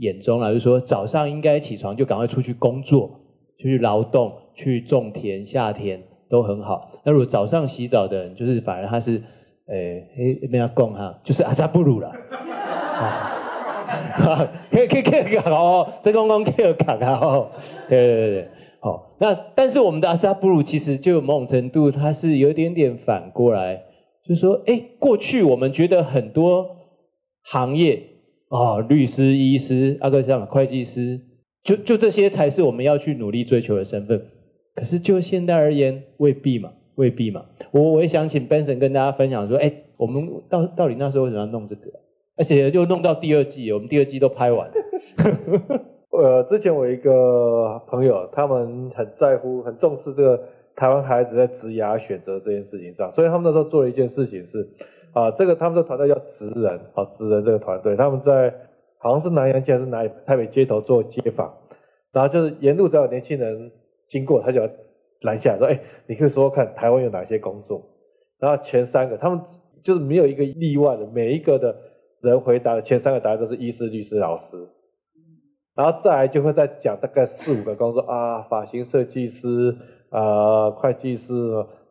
[0.00, 3.20] 眼中啊，就是说早上应该起床就赶快出去工作，
[3.58, 6.90] 就去劳动，去种田、下田都很好。
[7.04, 9.20] 那如果早上洗澡的人，就是反而他是，
[9.66, 12.12] 诶诶，没要讲哈，就是阿萨布鲁了。
[14.70, 17.50] 可以可以可以讲哦，真公公可以讲哦，
[17.88, 18.48] 对对对对。
[18.80, 23.82] 好，那但是我们的阿萨布鲁其实就某种程度，它是有点点反过来，
[24.24, 26.66] 就是说，哎，过去我们觉得很多
[27.42, 28.02] 行业
[28.50, 31.20] 啊、哦，律师、医师、阿克像会计师，
[31.68, 34.18] 就就这些才是我们要去努力追求的身份。
[34.74, 37.44] 可是就现在而言，未必嘛，未必嘛。
[37.72, 41.90] 我我也想请 Benson 跟大家分享说，哎，我们到到底那时候为什么要弄这个？
[42.38, 44.74] 而且又弄到第二季，我们第二季都拍完了。
[46.10, 50.40] 呃，之前我一个朋友，他们很在乎、很重视这个
[50.74, 54.66] 台湾孩子在职涯选择这件事情上，所以他们那时候做了一件事情是，
[55.12, 58.54] 啊，这个他们的团队叫职人，啊，职人这个团队，他们在
[58.96, 61.52] 好像是南洋街还是哪台北街头做街访，
[62.18, 63.70] 然后就是沿路只要有年轻人
[64.08, 64.68] 经过，他就要
[65.20, 67.80] 拦下说，哎，你可以说说看台湾有哪些工作，
[68.40, 69.40] 然后前三个他们
[69.84, 71.72] 就是没有一个例外的，每一个的
[72.20, 74.56] 人回答的前三个答案都是医师、律师、老师。
[75.76, 79.72] 然后再来就会再讲大概四五个工作啊，发型设计师
[80.10, 81.32] 啊、会计师，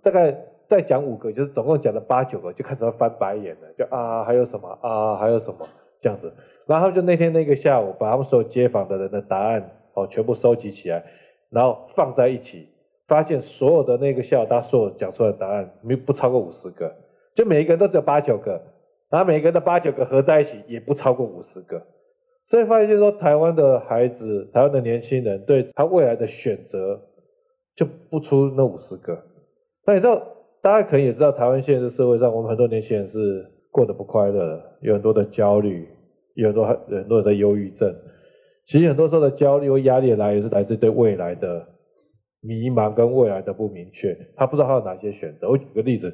[0.03, 0.37] 大概
[0.67, 5.65] 再讲五个，就是总共讲了八九个，就开始要翻白眼了，就啊还有什么啊还有什么
[6.01, 6.29] 这样子。
[6.65, 11.03] 然后就那天那个下午，把他们所有街访的人的答案哦全部收集起来，
[11.49, 12.69] 然后放在一起，
[13.07, 16.95] 发现所有的那个校他所有讲出来的答案没不超过五十个，
[17.33, 18.61] 就每一个人都只有八九个，
[19.09, 21.81] 然后每一个人的八九个合在一起也不超过五十个，
[22.45, 27.01] 所以发现就是说台湾的孩子，台湾的年轻人对他未来的选择
[27.75, 29.17] 就不出那五十个。
[29.85, 30.21] 那你知道，
[30.61, 35.87] 大家可能也知道，台湾现在的社会上，我们很多年轻人是过得不快乐，有很多的焦虑，
[36.35, 37.95] 有很多很多人在忧郁症。
[38.67, 41.65] 其实很多时候的焦虑和压力来源是来自对未来的
[42.41, 45.49] 迷茫跟未来的不明确，他不知道他有哪些选择。
[45.49, 46.13] 我举个例子，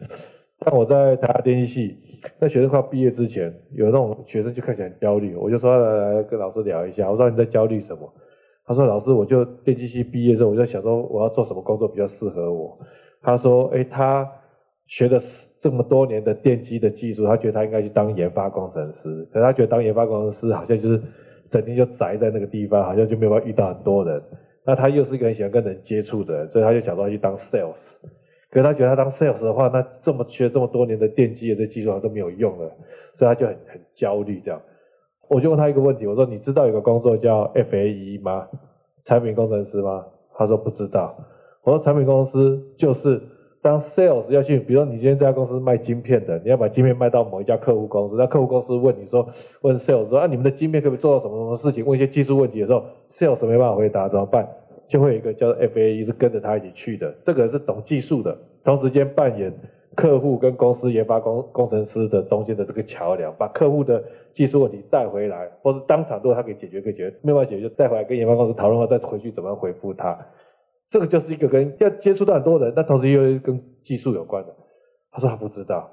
[0.64, 1.98] 像我在台大电机系，
[2.40, 8.14] 那学生快毕业之前，有那种学生就看起来很焦虑，我就说来来跟老师聊一下，我说你在焦虑什么？
[8.66, 12.78] 他说老师，我就电机系毕业之后，我就想说我要做什么工作比较适合我。
[13.22, 14.30] 他说：“哎，他
[14.86, 15.18] 学了
[15.60, 19.10] 这么多年的电机的技术，他觉得他应该去当研发工程师。
[19.34, 21.02] 可是他觉得当研发工程师好像就是
[21.50, 24.22] 整天就宅在那个地方，好像就没有办法遇到很多人。
[24.66, 27.98] 那他又是一个很喜欢跟人接触的人，所以他就想说去当 sales。
[28.50, 32.72] 可是他觉得他当 sales 的话，那这么学这么多年的电机的这技术都没有用了，
[33.16, 34.40] 所以他就很很焦虑。
[34.40, 34.62] 这样，
[35.28, 38.48] 我就问他一个问题，我说：你知道有个工作叫 FAE 吗？
[39.04, 40.06] 产品工程师吗？
[40.36, 41.16] 他说不知道。”
[41.64, 43.22] 我说产品公司就是
[43.64, 49.26] 当 sales 要去，比如说你今天这家公司卖晶片的，你要把晶片卖到某一家客户公司，那客户公司问你说，
[49.62, 51.86] 问 sales 说啊，你们的晶片可不可以做到什么什么事情？
[51.86, 54.46] 问一些技术问题的时候，sales 没办法回答怎么办？
[54.86, 59.52] 就会有一个叫做 FAE 是跟着他一起去的，这个人是懂技术的，同时间扮演
[59.96, 70.20] 客户跟公司研发工工程师的中间的这个桥梁，把客户的技术问题带回来，或是当场如果他可以解决可以解决，没办法解决就带回来跟研发公司讨论后再回去怎么回复他。
[70.94, 74.56] 这个就是一个跟要接触到很多人，但同时又跟技术有关的。
[75.12, 75.90] 他说他不知道，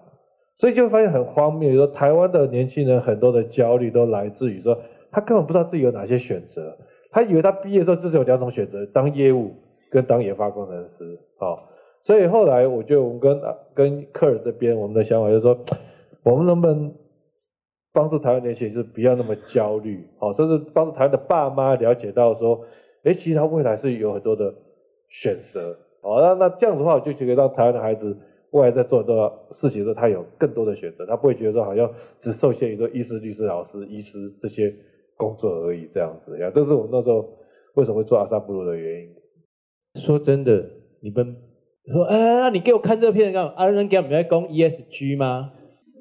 [0.57, 1.75] 所以就会发现很荒谬。
[1.75, 4.79] 说台湾的年轻人很多的焦虑都来自于说，
[5.11, 6.77] 他根本不知道自己有哪些选择。
[7.11, 9.55] 他以为他毕业之后只有两种选择：当业务
[9.91, 11.19] 跟当研发工程师。
[11.39, 11.67] 好，
[12.03, 13.41] 所以后来我觉得我们跟
[13.73, 15.59] 跟克尔这边，我们的想法就是说，
[16.25, 16.95] 我们能不能
[17.91, 20.07] 帮助台湾年轻人，就是不要那么焦虑？
[20.19, 22.61] 好，甚至帮助台湾的爸妈了解到说，
[23.05, 24.55] 哎，其实他未来是有很多的。
[25.11, 28.17] 选择哦，那那这样子的话，我就觉得让台湾的孩子
[28.53, 34.75] 未来在做很多事情的时候，他有更多的选择，他不会觉得说好像只受限于说医师、律师、老师、医师这些
[35.17, 36.51] 工作而已这样子呀。
[36.55, 37.29] 这是我们那时候
[37.75, 39.15] 为什么会做阿萨布鲁的原因。
[40.01, 40.65] 说真的，
[41.03, 41.37] 你们
[41.93, 43.53] 说啊，你给我看这片干嘛？
[43.57, 45.53] 啊，人家不是在攻 ESG 吗？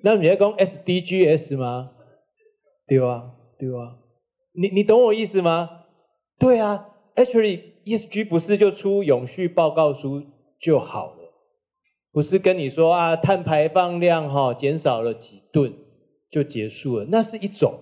[0.03, 1.91] 那你在攻 SDGs 吗？
[2.87, 3.97] 对啊，对啊，
[4.53, 5.69] 你你懂我意思吗？
[6.39, 7.61] 对啊，actually。
[7.89, 10.21] ESG 不是就出永续报告书
[10.61, 11.33] 就好了，
[12.11, 15.73] 不是跟你说啊，碳排放量哈减少了几吨
[16.29, 17.73] 就结束了，那是一种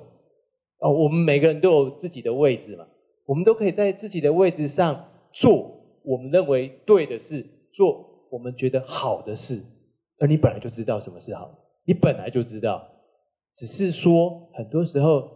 [0.80, 0.90] 哦。
[0.90, 2.88] 我们每个人都有自己的位置嘛，
[3.26, 9.62] 我们都可以在自己的位置上做我们认为对的事，做我们觉得好的事。
[10.20, 12.88] 而你本来就知道什么是好的，你本来就知道，
[13.54, 15.30] 只是说很多时候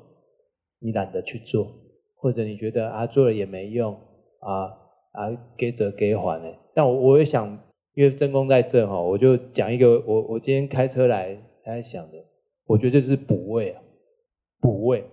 [0.80, 1.68] 你懒得去做，
[2.16, 4.00] 或者你觉得啊做了也没用。
[4.42, 4.78] 啊
[5.14, 6.50] 啊，给责给还呢？
[6.74, 7.48] 但我我也想，
[7.96, 12.18] 因为真功在这哈，我就讲一个，我我今天开车来才想的，
[12.66, 13.82] 我觉得这是补位啊，
[14.62, 15.10] 补位。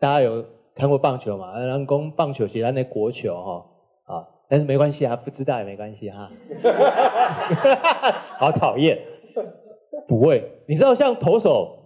[0.00, 0.44] 大家有
[0.74, 1.58] 看过棒球吗？
[1.58, 3.66] 人工棒球其实那国球哈
[4.14, 6.30] 啊，但是没关系啊，不知道也没关系哈。
[8.38, 8.98] 好讨厌，
[10.06, 10.50] 补位。
[10.66, 11.78] 你知道像投手，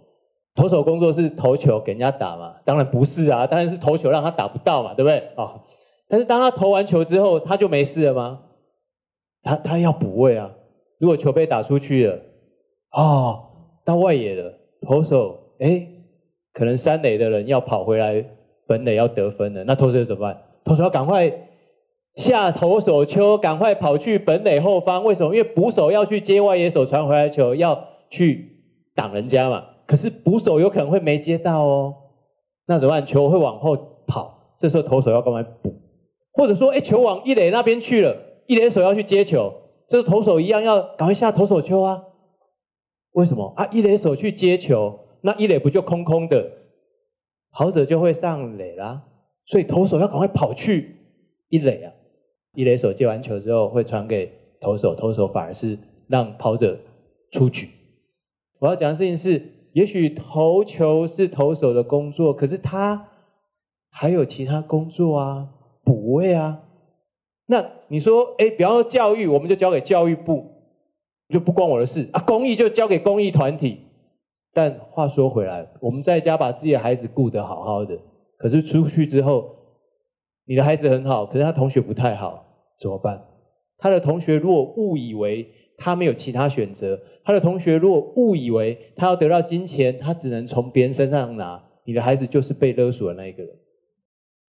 [0.55, 2.55] 投手工作是投球给人家打吗？
[2.63, 5.17] 当然不是啊，当然是投球让他打不到嘛，对不对？
[5.35, 5.61] 啊。
[6.13, 8.39] 但是当他投完球之后，他就没事了吗？
[9.41, 10.47] 他他要补位啊！
[10.99, 12.19] 如果球被打出去了，
[12.91, 13.45] 哦，
[13.83, 14.53] 到外野了，
[14.87, 15.87] 投手哎，
[16.53, 18.23] 可能三垒的人要跑回来
[18.67, 20.39] 本垒要得分了，那投手怎么办？
[20.63, 21.33] 投手要赶快
[22.13, 25.03] 下投手丘，赶快跑去本垒后方。
[25.03, 25.35] 为什么？
[25.35, 28.61] 因为捕手要去接外野手传回来球，要去
[28.93, 29.65] 挡人家嘛。
[29.87, 31.95] 可是捕手有可能会没接到哦，
[32.67, 33.03] 那怎么办？
[33.03, 35.73] 球会往后跑，这时候投手要赶快补。
[36.33, 38.17] 或者说，哎，球往一垒那边去了，
[38.47, 39.53] 一垒手要去接球，
[39.87, 42.03] 这个投手一样要赶快下投手丘啊。
[43.11, 43.67] 为什么啊？
[43.71, 46.51] 一垒手去接球，那一垒不就空空的，
[47.51, 49.03] 跑者就会上垒啦。
[49.45, 50.95] 所以投手要赶快跑去
[51.49, 51.93] 一垒啊。
[52.55, 56.79] 一垒手接完球之后会传给投手，投手反而是让跑者
[57.31, 57.69] 出局。
[58.59, 63.09] 我要讲的事情是，也许投球是投手的工作，可是他
[63.91, 65.49] 还有其他工作啊。
[65.83, 66.63] 补位啊，
[67.45, 70.45] 那你说，哎，比方说教育，我们就交给教育部，
[71.29, 72.21] 就不关我的事啊。
[72.21, 73.79] 公益就交给公益团体，
[74.53, 77.99] 但话说回来，我们在家把自己的孩子顾得好好的，
[78.37, 79.55] 可是出去之后，
[80.45, 82.45] 你的孩子很好，可是他同学不太好，
[82.79, 83.25] 怎么办？
[83.77, 85.45] 他的同学如果误以为
[85.77, 93.53] 他没有其他选择，他的同学如果误以为他要得到金钱，他只能从别人身上拿，你的孩子就是被勒索的那一个人。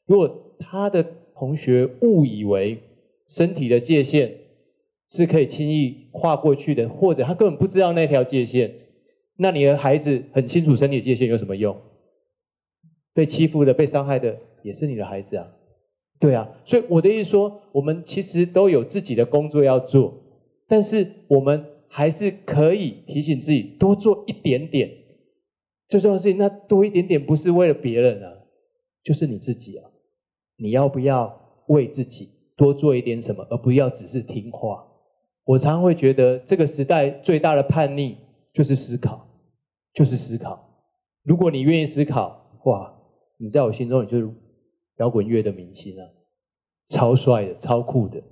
[0.07, 1.05] 如果他的
[1.37, 2.79] 同学误以为
[3.29, 4.33] 身体的界限
[5.11, 8.73] 是可以轻易跨过去的，或者他根本不知道那条界限。
[9.37, 11.77] 那你的孩子很清楚身体界限有什么用？
[13.13, 15.49] 被欺负的、被伤害的也是你的孩子啊，
[16.21, 16.49] 对啊。
[16.65, 20.15] 所以我的意思说，我们其实都有自己的工作要做，
[20.69, 24.91] 但是我们还是可以提醒自己多做一点点。
[25.89, 28.33] 最重要的事情，那多一点点不是为了别人啊，
[29.03, 29.91] 就是你自己啊。
[30.57, 31.35] 你要不要
[31.69, 34.85] 为自己多做一点什么，而不要只是听话？
[35.45, 38.19] 我常常会觉得，这个时代最大的叛逆。
[38.55, 39.27] 就是思考，
[39.93, 40.65] 就是思考。
[41.25, 42.95] 如果你愿意思考，哇，
[43.37, 44.33] 你在我心中你就是
[44.99, 46.07] 摇滚乐的明星啊，
[46.87, 48.23] 超帅的，超酷的。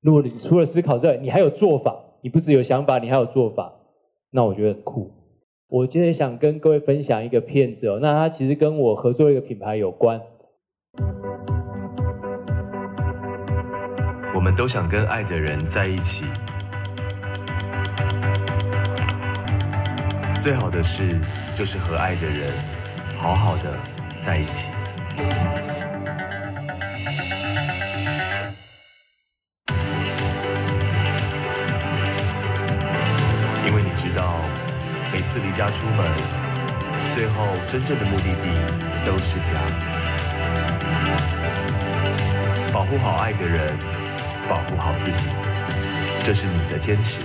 [0.00, 3.72] 如果你除了思考之外，你还有做法，你不只有想法，你还有做法，
[4.32, 5.12] 那我觉得很酷。
[5.68, 10.20] 我今天想跟各位分享一个片子哦，那它其实跟我合作一个品牌有关。
[14.48, 16.24] 我们都想跟爱的人在一起。
[20.40, 21.20] 最好的事
[21.54, 22.50] 就是和爱的人
[23.18, 23.78] 好好的
[24.18, 24.70] 在一起。
[33.66, 34.34] 因为你知道，
[35.12, 36.10] 每次离家出门，
[37.10, 38.48] 最后真正的目的地
[39.04, 39.52] 都是家。
[42.72, 43.76] 保护好爱的人，
[44.48, 45.26] 保护好自己，
[46.24, 47.20] 这是你的坚持。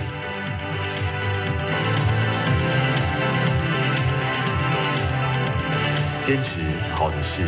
[6.20, 6.60] 坚持
[6.94, 7.42] 好的事，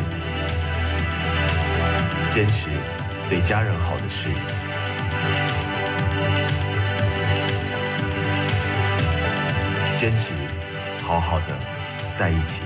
[2.31, 2.71] 坚持
[3.29, 4.29] 对家人好的事，
[9.97, 10.35] 坚持
[11.03, 11.59] 好好的
[12.13, 12.63] 在一起。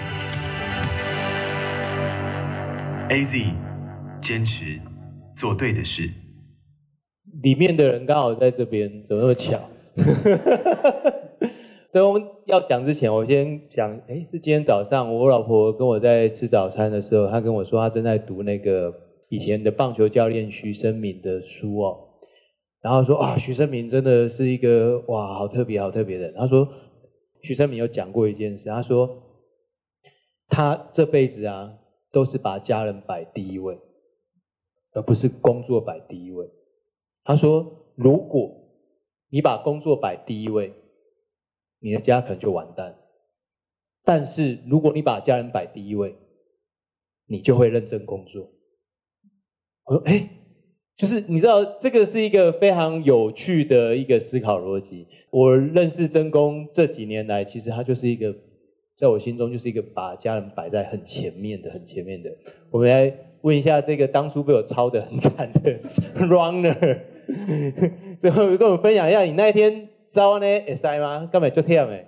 [3.08, 3.52] AZ，
[4.20, 4.80] 坚持
[5.32, 6.10] 做对的事。
[7.42, 9.59] 里面的人刚好在这边，怎么那么巧？
[11.90, 18.94] 所以我们要讲之前，我先讲，哎，是今天早上我老婆跟我在吃早餐的时候，她跟我说她正在读那个
[19.29, 21.98] 以前的棒球教练徐生明的书哦，
[22.81, 26.35] 然后说啊，徐生明真的是一个哇，好特别好特别的人。
[26.37, 26.68] 她说
[27.42, 29.22] 徐生明有讲过一件事，他说
[30.48, 31.72] 他这辈子啊
[32.12, 33.79] 都是把家人摆第一位，
[34.92, 36.48] 而不是工作摆第一位。
[37.30, 38.50] 他说如果
[39.28, 40.72] 你把工作摆第一位，
[41.78, 42.96] 你的家可能就完蛋，
[44.02, 46.16] 但是如果你把家人摆第一位，
[47.26, 48.50] 你就会认真工作。
[49.84, 50.28] 我说，哎，
[50.96, 55.06] 就是你知道，这个是一个非常有趣的一个思考逻辑。
[55.30, 58.34] 我认识真公这几年来，其实他就是一个，
[58.96, 62.36] 在我心中就是一个把家人摆在很前面的、很前面的。
[62.72, 65.78] 我们来问一下这个当初被我抄得很惨的
[66.18, 66.98] Runner，
[68.18, 69.88] 最后跟我们分享一下你那一天。
[70.12, 71.28] 招呢？？SI 吗？
[71.30, 72.04] 根本就这样诶？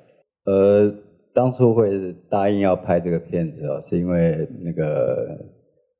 [0.46, 0.92] 呃，
[1.32, 5.38] 当初会答应要拍这个片子哦，是因为那个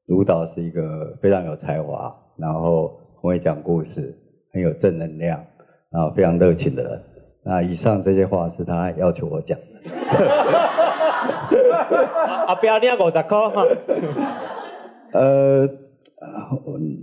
[0.06, 4.12] 卢导是一个非常有才华，然后很会讲故事，
[4.52, 5.40] 很有正能量，
[5.92, 7.00] 然后非常热情的人。
[7.44, 9.64] 那以上这些话是他要求我讲的。
[12.48, 13.64] 啊，不要你要五十块哈。
[15.14, 15.68] 呃，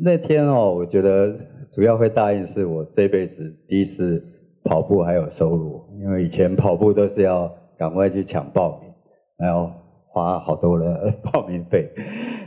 [0.01, 1.33] 那天哦，我觉得
[1.71, 4.23] 主要会答应是我这辈子第一次。
[4.61, 8.91] 跑步还有收入，因为以前跑步都是要赶快去抢报名，
[9.37, 9.71] 然后
[10.05, 11.89] 花好多的报名费，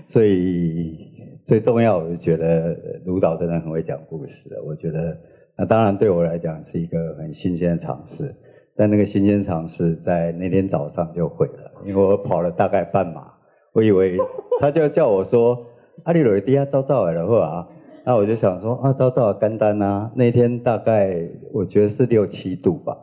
[0.09, 1.09] 所以
[1.47, 4.51] 最重要，我就觉得卢导真的很会讲故事。
[4.65, 5.19] 我觉得
[5.57, 8.33] 那当然对我来讲是一个很新鲜的尝试，
[8.77, 13.27] 但那个新鲜尝试在那天早上就毁了，因为我跑了大概半马，
[13.73, 14.19] 我以为
[14.61, 15.59] 他就叫我说
[16.05, 17.67] 阿里罗迪亚照照来了，或啊。
[18.05, 22.97] 那我就想说啊，照照干单啊，那天大概我觉得是六七度吧，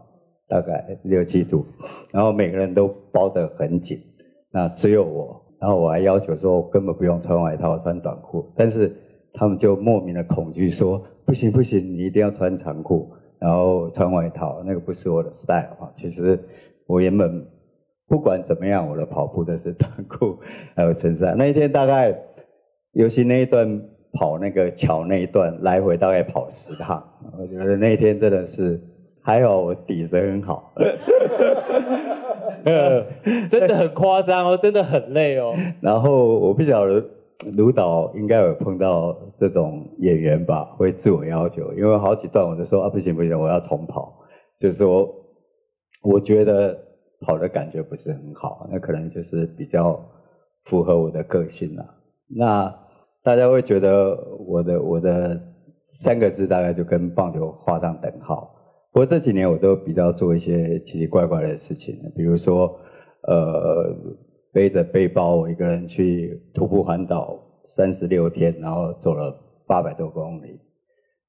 [0.47, 1.66] 大概六七度，
[2.12, 3.97] 然后每个人都包得很紧，
[4.52, 8.93] 那只有我，然后我还要求说我根本不用穿外套，穿短裤，但是
[9.32, 15.89] 他们就莫名的恐惧说不行不行，你一定要穿长裤，然后穿外套，那个不是我的 style 啊。
[15.95, 16.38] 其实
[16.86, 17.47] 我原本
[18.06, 20.38] 不管怎么样，我的跑步都是短裤
[20.76, 21.38] 还有衬衫。
[21.38, 22.14] 那一天大概
[22.91, 23.82] 尤其那一段。
[24.14, 27.03] 跑那个桥那一段来回大概跑十趟，
[27.38, 28.82] 我觉得那天真的是
[29.22, 30.74] 还好我底子很好。
[32.66, 33.05] 呃，
[33.47, 35.55] 真的很夸张哦，真的很累哦。
[35.82, 37.03] 然后我不晓得
[37.55, 44.14] 卢导应该有碰到这种演员吧，会自我要求，因为好几段我就说啊，不行不行，我要重跑，
[44.60, 45.10] 就是说
[46.01, 46.78] 我觉得
[47.22, 49.97] 跑的感觉不是很好，那可能就是比较
[50.64, 51.86] 符合我的个性了。
[52.28, 52.76] 那
[53.30, 55.40] 大家会觉得我的我的
[55.88, 58.52] 三个字大概就跟棒球画上等号。
[58.92, 62.76] 不过这几年我都比较做一些奇奇怪怪的事情，比如说，
[63.28, 63.96] 呃，
[64.52, 69.32] 背着背包我一个人去徒步环岛三十六天，然后走了
[69.68, 70.60] 八百多公里。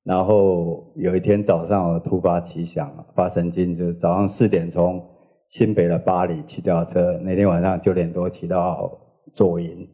[0.02, 5.06] 然后有一天早上我突发奇想，发神经，就是早上四点从
[5.50, 8.90] 新北的八里骑脚车，那天晚上九点多骑到
[9.34, 9.86] 左营，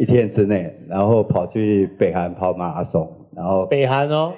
[0.00, 4.32] 一天之内，然后跑去北韩跑马拉松，然后北韩哦，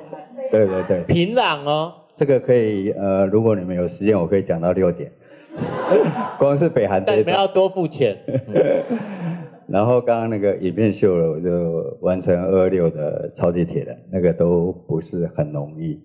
[0.50, 1.92] 对对对，平壤哦。
[2.16, 5.12] 这个可以，呃，如果你们有时间，我可以讲到六点。
[6.36, 8.18] 光是北韩，但你们要多付钱。
[9.68, 16.02] 然后刚刚那个影片秀了，我就完成二二六的超级铁人，那个都不是很容易。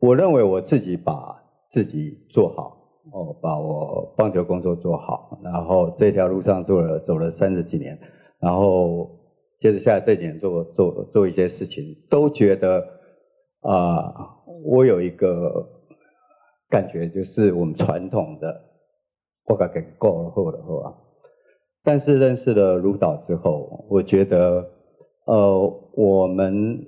[0.00, 1.36] 我认为我自己把
[1.68, 2.78] 自己做好，
[3.12, 7.98] 哦，把我棒球工作做好，然后这条路上做了走了三十几年，
[8.40, 9.10] 然后
[9.58, 12.86] 接着下来这几年做做做一些事情，都觉得
[13.60, 14.34] 啊。
[14.64, 15.64] 我有一个
[16.68, 18.60] 感觉，就是我们传统的，
[19.46, 20.92] 我感觉够了，够了，够了。
[21.84, 24.68] 但是认识了卢导之后，我觉得，
[25.26, 26.84] 呃，我们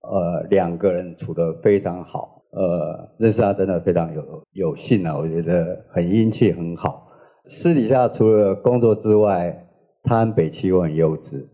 [0.00, 7.06] 呃两个人处得非常好，呃，认识他真的非常有有幸啊，我觉得很运气很好。
[7.48, 9.68] 私底下除了工作之外，
[10.02, 11.46] 他很北七，我很幼稚，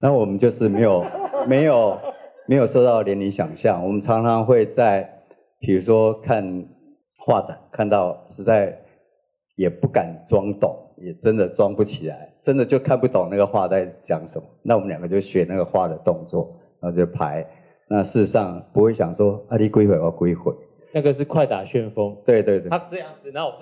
[0.00, 1.04] 那我们就是没有
[1.46, 1.98] 没有。
[2.50, 5.06] 没有受到年龄想象，我们常常会在，
[5.60, 6.66] 比如说看
[7.18, 8.74] 画展，看到实在
[9.54, 14.48] 也不敢装懂，也真的装不起来，真的就看不懂那个画在讲什么。
[14.62, 17.46] 那我们两个就学那个画的动作，然后就排。
[17.86, 20.50] 那事实上不会想说啊，你归回我归回。
[20.94, 22.16] 那个是快打旋风。
[22.24, 22.70] 对对对。
[22.70, 23.52] 他这样子，然后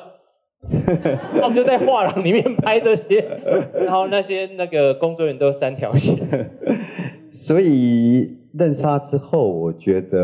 [0.62, 3.20] 我，我们就在画廊里面拍这些，
[3.74, 6.18] 然后那些那个工作人员都三条线。
[7.32, 8.34] 所以。
[8.58, 10.18] 认识他之后，我觉得，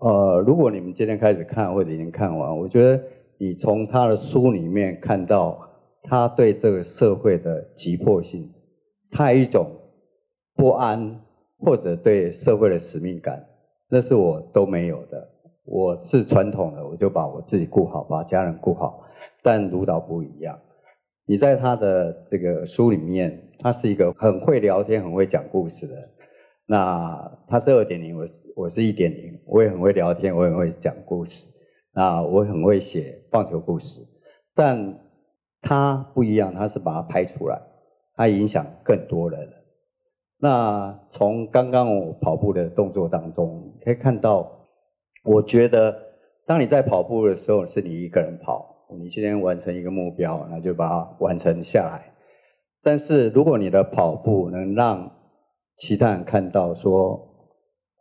[0.00, 3.02] 呃，如果你们今天开始看或者已经看完，我觉得
[3.38, 5.58] 你从他的书里面看到
[6.02, 8.52] 他对这个社会的急迫性，
[9.10, 9.66] 他有一种
[10.56, 11.18] 不安
[11.60, 13.42] 或者对社会的使命感，
[13.88, 15.26] 那是我都没有的。
[15.64, 19.02] 我是传统的，我就把我自己顾好，把家人顾好。
[19.42, 20.58] 但卢导不一样，
[21.26, 25.94] 你在他的这个书里面，他是一个很会聊天、很会讲故事的。
[26.66, 31.50] 那他是二点零，我是我是一点零，我也很会聊天，我也很会讲故事，
[31.92, 34.00] 那我很会写棒球故事，
[34.54, 34.98] 但
[35.60, 37.60] 他不一样，他是把它拍出来，
[38.14, 39.48] 他影响更多人。
[40.38, 44.50] 那从刚刚我跑步的动作当中可以看到，
[45.24, 45.96] 我觉得
[46.46, 52.12] 当你在跑步的时候，是你一个人跑，你今天完成一个目标，那就把它完成下来。
[52.82, 55.10] 但是如果你的跑步能让
[55.78, 57.20] 其他人看到说，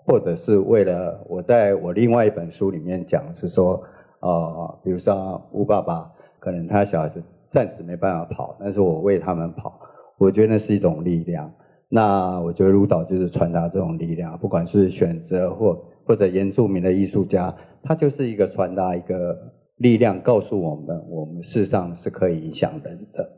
[0.05, 3.81] 或者是为了我在我另外一本书里面讲是说，
[4.21, 9.79] 呃，比如说吴爸爸可能他小孩子暂时没办法跑，但是我为他们跑，
[10.17, 11.51] 我觉得那是一种力量。
[11.87, 19.37] 那我觉得舞蹈就是传达这种力量，不管是选择或或者原住民的艺术家，他就是一个传达一个
[19.81, 23.29] 力量，告诉我们我们事实上是可以影响人的。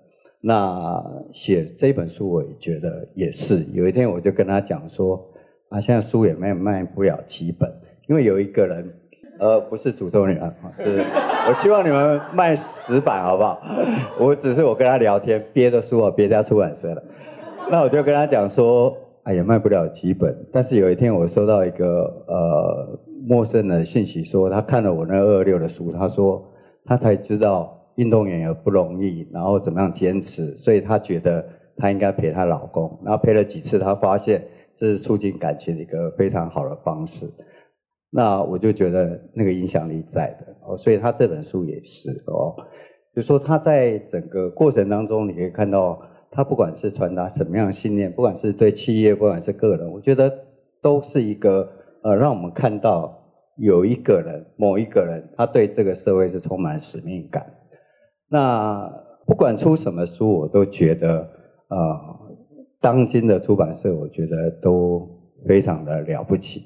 [0.42, 3.66] 那写这本书，我也觉得也是。
[3.72, 5.26] 有一天我就跟他讲说，
[5.70, 7.74] 啊，现在书也卖卖不了几本，
[8.08, 8.94] 因为有一个人，
[9.40, 11.02] 呃，不是诅咒你们，是
[11.48, 13.62] 我希望你们卖十版好不好？
[14.20, 17.04] 我只是我跟他聊天，别的书啊，别家出版社的。
[17.72, 20.46] 那我就跟他讲说，哎呀，卖不了几本。
[20.52, 26.44] 但是有一天我收到一个呃陌生的信息，说他看了我那二二六的书，他说
[26.86, 27.80] 他才知道。
[27.98, 31.48] 运动员也不容易，然后怎么样坚持，所以他觉得
[31.78, 34.44] 他应该陪她老公，然后陪了几次，他发现
[34.74, 37.32] 这是促进感情的一个非常好的方式。
[38.10, 42.56] 那我就觉得那个影响力在的哦，所以他这本书也是哦，
[43.16, 46.02] 就说他在整个过程当中，你可以看到
[46.32, 50.34] 他不管是传达什么样的信念，不管是对企业，不管是个人，我觉得
[50.82, 51.72] 都是一个
[52.04, 53.18] 呃，让我们看到
[53.58, 57.46] 有一个人，某一个人，他对这个社会是充满使命感。
[58.30, 58.92] 那
[59.26, 61.30] 不管出什么书，我都觉得，
[61.70, 62.00] 呃，
[62.82, 65.10] 当今的出版社，我觉得都
[65.48, 66.64] 非常的了不起。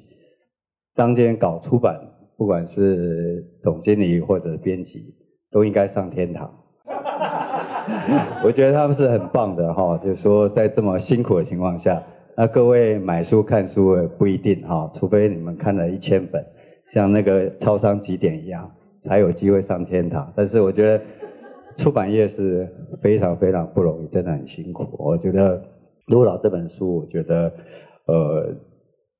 [0.96, 2.00] 当今搞出版
[2.36, 5.14] 不管是总经理或者编辑，
[5.52, 6.52] 都应该上天堂。
[8.44, 12.02] 我觉得他们是很棒的哈，就是说在这么辛苦的情况下，
[12.40, 16.46] 那各位买书看书也不一定哈，除非你们看了一千本，
[16.86, 18.72] 像那个超商集点一样，
[19.02, 20.32] 才有机会上天堂。
[20.36, 21.04] 但是我觉得
[21.76, 22.72] 出版业是
[23.02, 24.88] 非常非常不容易，真的很辛苦。
[25.00, 25.58] 我觉得
[26.10, 27.52] 《卢导》这本书，我觉得
[28.06, 28.56] 呃，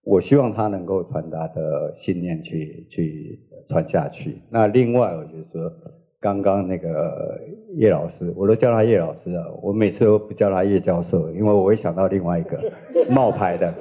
[0.04, 4.44] 我希望他能够传达的信念去去传下去。
[4.52, 5.72] 那另外，我就说。
[6.20, 7.40] 刚刚那个
[7.78, 12.60] 叶老师，我都叫他叶老师啊，我每次都不叫他叶教授，因为我会想到另外一个
[13.10, 13.74] 冒牌的。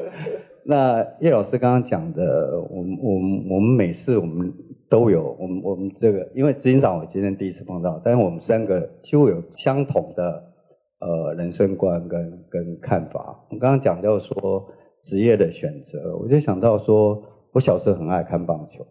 [0.64, 4.52] 那叶老师刚刚讲的，我们我们我们每次我们
[4.90, 10.44] 都有，我们我们这个，因为执行长我今天第一次碰到，但是我们三个几乎有相同的
[11.00, 13.46] 呃人生观跟跟看法。
[13.50, 14.68] 我刚刚讲到说
[15.02, 17.22] 职业的选择，我就想到说
[17.52, 18.86] 我小时候很爱看棒球。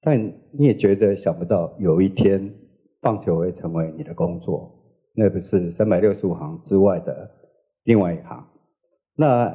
[0.00, 0.18] 但
[0.52, 2.54] 你也觉得想不到，有一天
[3.04, 4.74] 棒球会成为你的工作，
[5.14, 7.30] 那不是三百六十五行之外的
[7.84, 8.42] 另外一行。
[9.14, 9.54] 那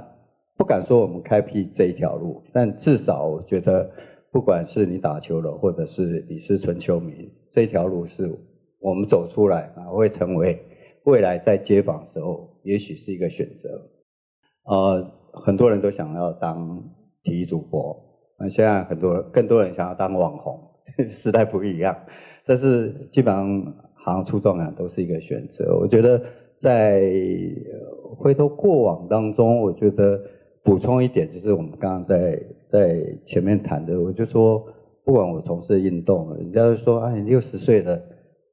[0.56, 3.90] 不敢说我们开辟这一条路，但至少我觉得，
[4.32, 8.32] 不管是你打球了，或者是你是纯球迷，这条路是
[8.80, 10.64] 我们走出来啊，会成为
[11.06, 13.68] 未来在街访的时候，也许是一个选择。
[14.66, 16.84] 呃，很多人都想要当
[17.24, 17.98] 体育主播。
[18.38, 20.62] 那现在很多更多人想要当网红，
[21.10, 21.98] 时代不一样，
[22.50, 25.78] 但是基本上好像出状元都是一个选择。
[25.80, 26.20] 我觉得
[26.58, 27.04] 在
[28.18, 30.20] 回头过往当中，我觉得
[30.64, 34.66] 补充一点，就是我们刚刚在在前面谈的，我就说，
[35.06, 38.02] 不管我从事运动，人家就说，哎，你六十岁了，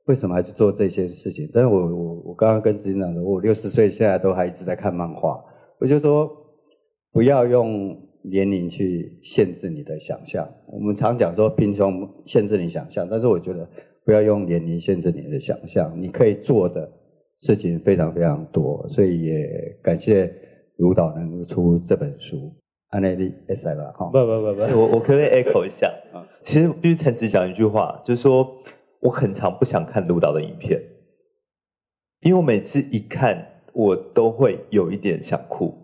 [0.05, 1.49] 为什么还去做这些事情？
[1.55, 5.43] 但是我我我刚刚跟执行长说，我六十岁现在都还一直在看漫画，
[5.81, 6.31] 我就说
[7.13, 7.97] 不要用。
[8.31, 13.69] 年龄去限制你的想象，我们常讲说贫穷限制你想象，但是我觉得
[14.05, 16.91] 不要用年龄限制你的想象，你可以做的
[17.39, 20.33] 事情非常非常多，所以也感谢
[20.77, 22.53] 卢导能够出这本书。
[22.89, 25.93] 安内利，S 来吧，哈，不不不不，我我可不可以 echo 一下？
[26.13, 28.49] 啊其实必须诚实讲一句话，就是说
[29.01, 30.81] 我很常不想看卢导的影片，
[32.23, 35.75] 因为我每次一看，我都会有一点想哭。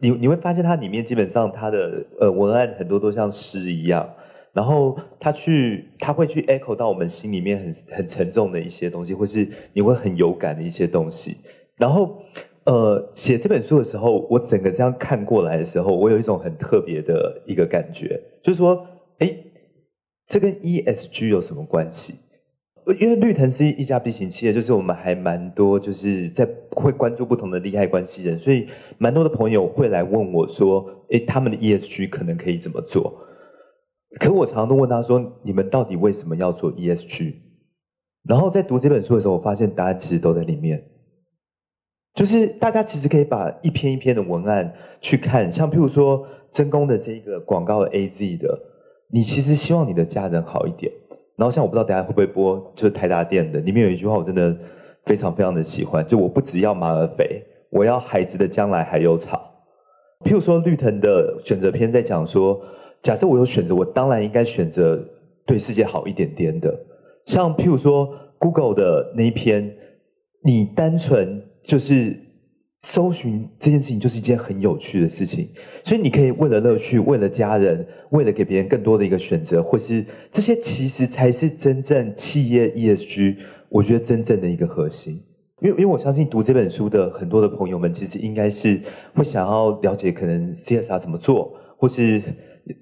[0.00, 4.08] 你你会发现它里面基本上它的呃文案很多都像诗一样，
[4.52, 11.36] 然后他去他会去 echo 到我们心里面很很沉重的一些东西，或是你会很有感的一些东西。
[11.76, 12.18] 然后
[12.64, 18.86] 呃写这本书的时候，我整个这样看过来的时候，我有一种很特别的一个感觉，就是说，
[19.18, 19.34] 哎，
[20.26, 22.14] 这跟 ESG 有什么关系？
[23.00, 33.12] 因为绿藤是一家 B 型企业，就是我们还蛮多，就是在会关注不同的利害关系人，所以蛮多的朋友会来问我说：“哎，他们的 ESG 可能可以怎么做？”
[34.20, 37.34] 可我常常都问他说：“你们到底为什么要做 ESG？”
[38.28, 40.82] 然后在读这本书的时候，我发现答案其实都在里面，
[42.14, 48.58] 就是大家其实可以把一篇一篇的文案去看，像譬如说真功的这个广告的 AZ 的，
[49.10, 50.92] 你其实希望你的家人好一点。
[51.36, 54.56] 然后像我不知道等下会不会播，就是台达电的里面有一句话我真的
[55.04, 59.50] 非常非常的喜欢，就我不只要马儿肥，我要孩子的将来还有草。
[60.24, 62.60] 譬如说绿藤的选择篇在讲说，
[63.02, 64.98] 假设我有选择，我当然应该选择
[65.46, 66.74] 对世界好一点点的。
[67.24, 68.08] 像譬如说
[68.38, 69.76] Google 的那一篇，
[70.42, 72.25] 你单纯就是。
[72.80, 75.48] 搜寻这件事情就是一件很有趣的事情，
[75.82, 83.36] 所以你可以为了乐趣，为了家人，为了给别人更多的一个选择，或是这些其实才是真正企业 ESG，
[83.68, 85.20] 我觉得真正的一个核心。
[85.62, 88.80] 因为因为我相信读这本书的很多的朋友们，其实应该是
[89.14, 92.22] 会想要了解可能 CSR 怎么做，或是。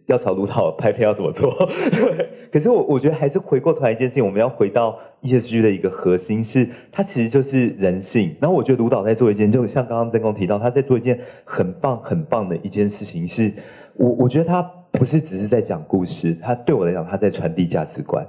[0.07, 1.53] 要朝卢导拍片要怎么做？
[1.93, 8.35] 对，可是我我觉得还是回过头来一件事情，我们要回到 ESG 的一个核心是，它其实就是人性。
[8.41, 13.53] 然后我觉得卢导在做一件，就像刚刚真功提到，他在做一件很棒很棒的一件事情是，
[13.97, 14.63] 我我觉得他
[14.93, 18.27] 不是只是在讲故事，他对我来讲他在传递价值观，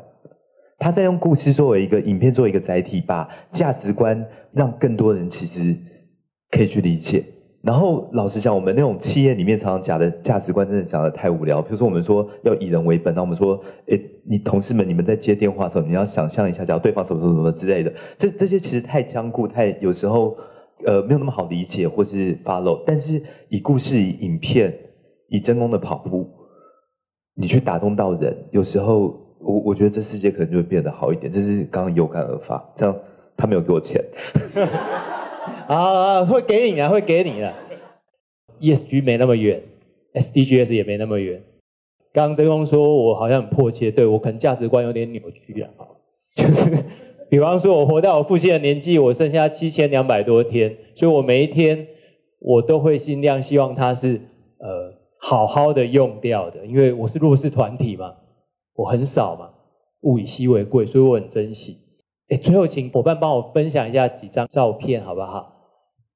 [0.78, 5.74] 他在用故事作为一个影片作为一个载体，把价值观让更多人其实
[6.52, 7.24] 可以去理解。
[7.66, 11.64] 然后老实讲，我们那种企业里面常常讲的价值观，真的讲得太无聊。
[11.64, 20.38] 比如说，我们说要以人为本，那我们说，诶，你同事们，你们在接电话的时候，你要想象一下，假如对方什么什么什么之类的，这这些其实太僵固，太有时候
[20.86, 22.84] 呃没有那么好理解或是 follow。
[22.86, 24.72] 但是以故事、以影片、
[25.30, 26.30] 以真功的跑步，
[27.34, 31.32] 你去打动到人，有时候我我觉得这世界可能就会变得好一点。
[31.32, 32.96] 这是刚刚有感而发，这样
[33.36, 34.00] 他没有给我钱。
[35.68, 37.54] 啊，会给你啊，会给你的。
[38.60, 39.62] ESG 没那么远
[40.14, 41.44] ，SDGs 也没那么远，
[42.14, 45.84] 刚刚真公说我好像很迫切，对，我可能价值观有点扭曲了啊。
[46.36, 46.84] 就是
[47.30, 51.88] 比方说，我活到我父亲的年纪，我剩下七千两百多天，所以我每一天
[52.40, 54.22] 我都会尽量希望他是
[54.60, 58.14] 呃好好的用掉的，因为我是弱势团体嘛，
[58.76, 59.50] 我很少嘛，
[60.02, 61.78] 物以稀为贵，所以我很珍惜。
[62.30, 65.54] 哎，最后请伙伴帮我分享一下几张照片好不好？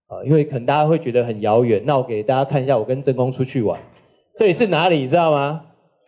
[0.08, 3.80] 啊，因为可能大家会觉得很遥远，那我给大家看一下，我跟真公出去玩，
[4.36, 4.98] 这里是哪里？
[4.98, 5.66] 你知道吗？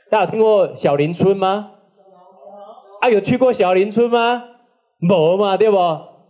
[0.09, 1.71] 大家有听过小林村吗？
[3.01, 4.43] 啊，有去过小林村吗？
[4.97, 5.77] 没嘛，对不？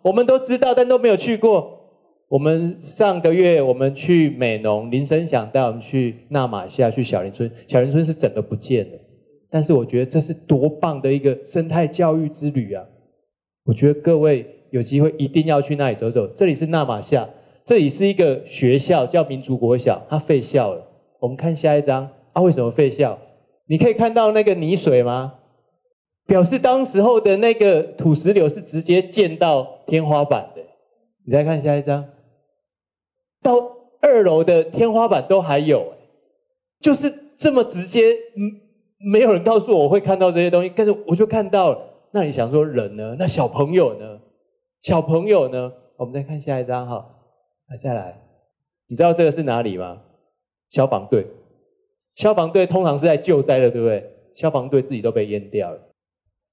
[0.02, 1.80] 我们都知道，但都没有去过。
[2.28, 7.50] 我们上个月我们去美浓，林声响带我们去纳玛夏，去小林村。
[7.68, 9.00] 小林村是整个不见了，
[9.50, 12.84] 但是我觉得这是多棒的一个生态教育之旅啊！
[13.64, 16.28] 我觉得各位有机会一定要去那里走走。
[16.28, 17.30] 这里是纳玛夏，
[17.64, 20.88] 这里是一个学校叫民族国小，它废校了。
[21.20, 23.20] 我们看下一张啊，为什么废校？
[23.68, 25.36] 你可以看到那个泥水吗？
[26.26, 30.62] 表示当时候的那个土石流是直接溅到天花板的。
[31.26, 32.06] 你再看下一张，
[33.44, 33.56] 到
[34.02, 35.94] 二楼的天花板都还有，
[36.80, 38.12] 就是这么直接。
[38.36, 38.62] 嗯，
[39.12, 41.91] 没有人告诉我会看到这些东西，但是我就看到了。
[42.14, 43.16] 那你想说人呢？
[43.18, 44.20] 那小朋友呢？
[44.82, 45.72] 小朋友呢？
[45.98, 47.06] 我们再看下一张哈，
[47.70, 48.22] 来再来。
[48.88, 50.02] 你知道这个是哪里吗？
[50.70, 51.28] 消防队。
[52.16, 54.12] 消防队通常是在救灾的，对不对？
[54.34, 55.80] 消防队自己都被淹掉了。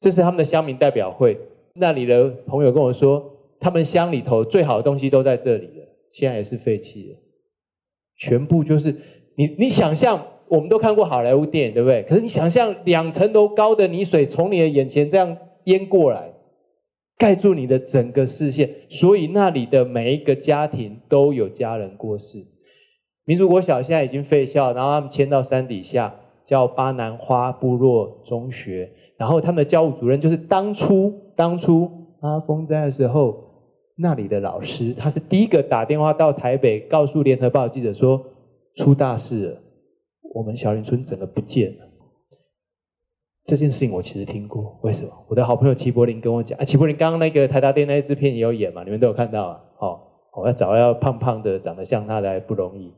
[0.00, 1.36] 这是他们的乡民代表会，
[1.74, 7.18] 那里的朋友跟我说，他们乡里头最好的东西都在这里了，现在也是废弃了，
[8.16, 8.94] 全部就是
[9.34, 12.04] 你你想象，我们都看过好莱坞电影，对不对？
[12.04, 15.36] 可是你想象两层楼高的泥水从你的眼前这样
[15.68, 16.32] 淹过来，
[17.16, 22.44] 盖住你的整个视线，所以那里的每一个家庭都有家人过世。
[23.24, 26.14] 民族国小现在已经废校，然后他们迁到山底下，
[26.44, 28.90] 叫巴南花部落中学。
[29.18, 31.90] 然后他们的教务主任就是当初当初
[32.20, 33.44] 啊风灾的时候，
[33.96, 38.24] 那里的老师，他是第一个打电话到台北，告诉联合报记者说
[38.76, 39.60] 出大事了，
[40.32, 41.88] 我们小林村整个不见了。
[43.49, 45.11] 这件事情我其实听过，为什么？
[45.26, 49.61] 我的好朋友齐柏林跟我讲，啊，齐柏林刚刚那个台大电那一支片也有演嘛，你们都有看到啊。
[49.78, 50.01] 哦，
[50.36, 52.92] 我要找要胖胖的长得像他的不容易。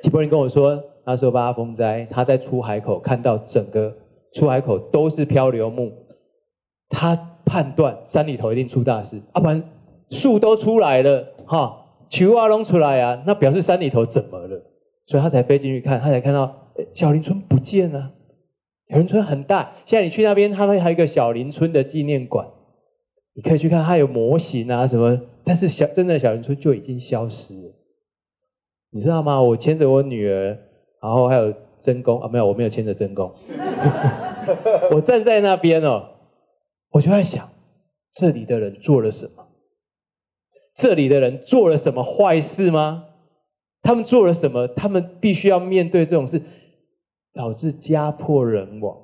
[0.00, 3.92] 齐柏林跟我说，那时候八风灾，他在出海口看到整个。
[4.34, 5.92] 出海口都是漂流木，
[6.88, 9.60] 他判断山里头一定出大事，啊，不然
[10.10, 14.60] 树都出来了，哈，球啊拢出来啊，那表示山里头怎么了？
[15.06, 16.52] 所以他才飞进去看，他才看到
[16.94, 18.10] 小林村不见了。
[18.88, 22.46] 小林村很大，现在你去那边，他们还有一个小林村的纪念馆，
[23.34, 27.72] 你可以去看，它有模型啊什么，但是小真的小林村就已经消失了，
[28.90, 29.40] 你知道吗？
[29.40, 30.58] 我牵着我女儿，
[31.02, 31.54] 然后还有。
[31.80, 33.30] 真公啊，没有，我没有牵着真公。
[34.90, 36.02] 我站在那边哦，
[36.92, 37.46] 我就在想，
[38.10, 39.46] 这里的人做了什么？
[40.74, 43.04] 这里的人做了什么坏事吗？
[43.82, 44.66] 他们做了什么？
[44.68, 46.40] 他们必须要面对这种事，
[47.34, 48.96] 导致家破人亡。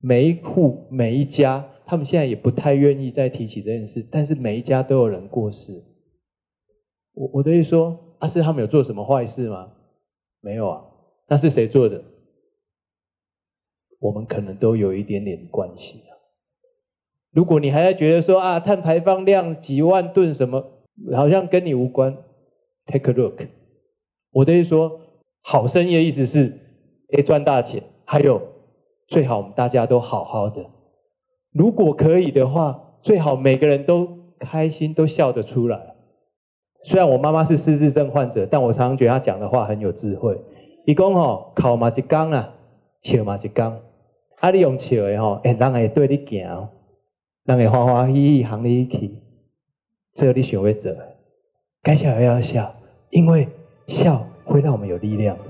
[0.00, 5.84] 每一户每一家，他们现在也不太愿意再提起这件事，但是每一家都有人过世。
[7.12, 9.72] 我我的意思说，阿、啊、是他们有做什么坏事吗？
[10.40, 10.84] 没有啊。
[11.26, 12.02] 那是谁做的？
[13.98, 16.16] 我们可能都有一点点关系啊。
[17.32, 20.64] 如果你还在觉得说啊，碳排放量几万吨什么，
[21.14, 22.16] 好像跟你无关
[22.86, 23.42] ，Take a look。
[24.30, 25.00] 我的意思说，
[25.42, 26.58] 好生意的意思是，
[27.12, 28.40] 诶，赚大钱，还有
[29.06, 30.64] 最好我们大家都好好的。
[31.52, 34.08] 如果可以的话，最好每个人都
[34.38, 35.94] 开心，都笑得出来。
[36.84, 40.38] 虽然我妈妈是失智症患者，但我常常觉得她讲的话很有智慧。
[40.84, 42.54] 伊讲吼，哭嘛一天啦，
[43.00, 43.80] 笑嘛一天。
[44.40, 46.68] 啊，你用笑的吼，哎，人会对你行，
[47.44, 49.10] 人会欢欢喜喜行你去，
[50.14, 50.92] 这你想要做，
[51.82, 52.74] 该笑也要笑，
[53.10, 53.48] 因为
[53.86, 55.44] 笑会让我们有力量的。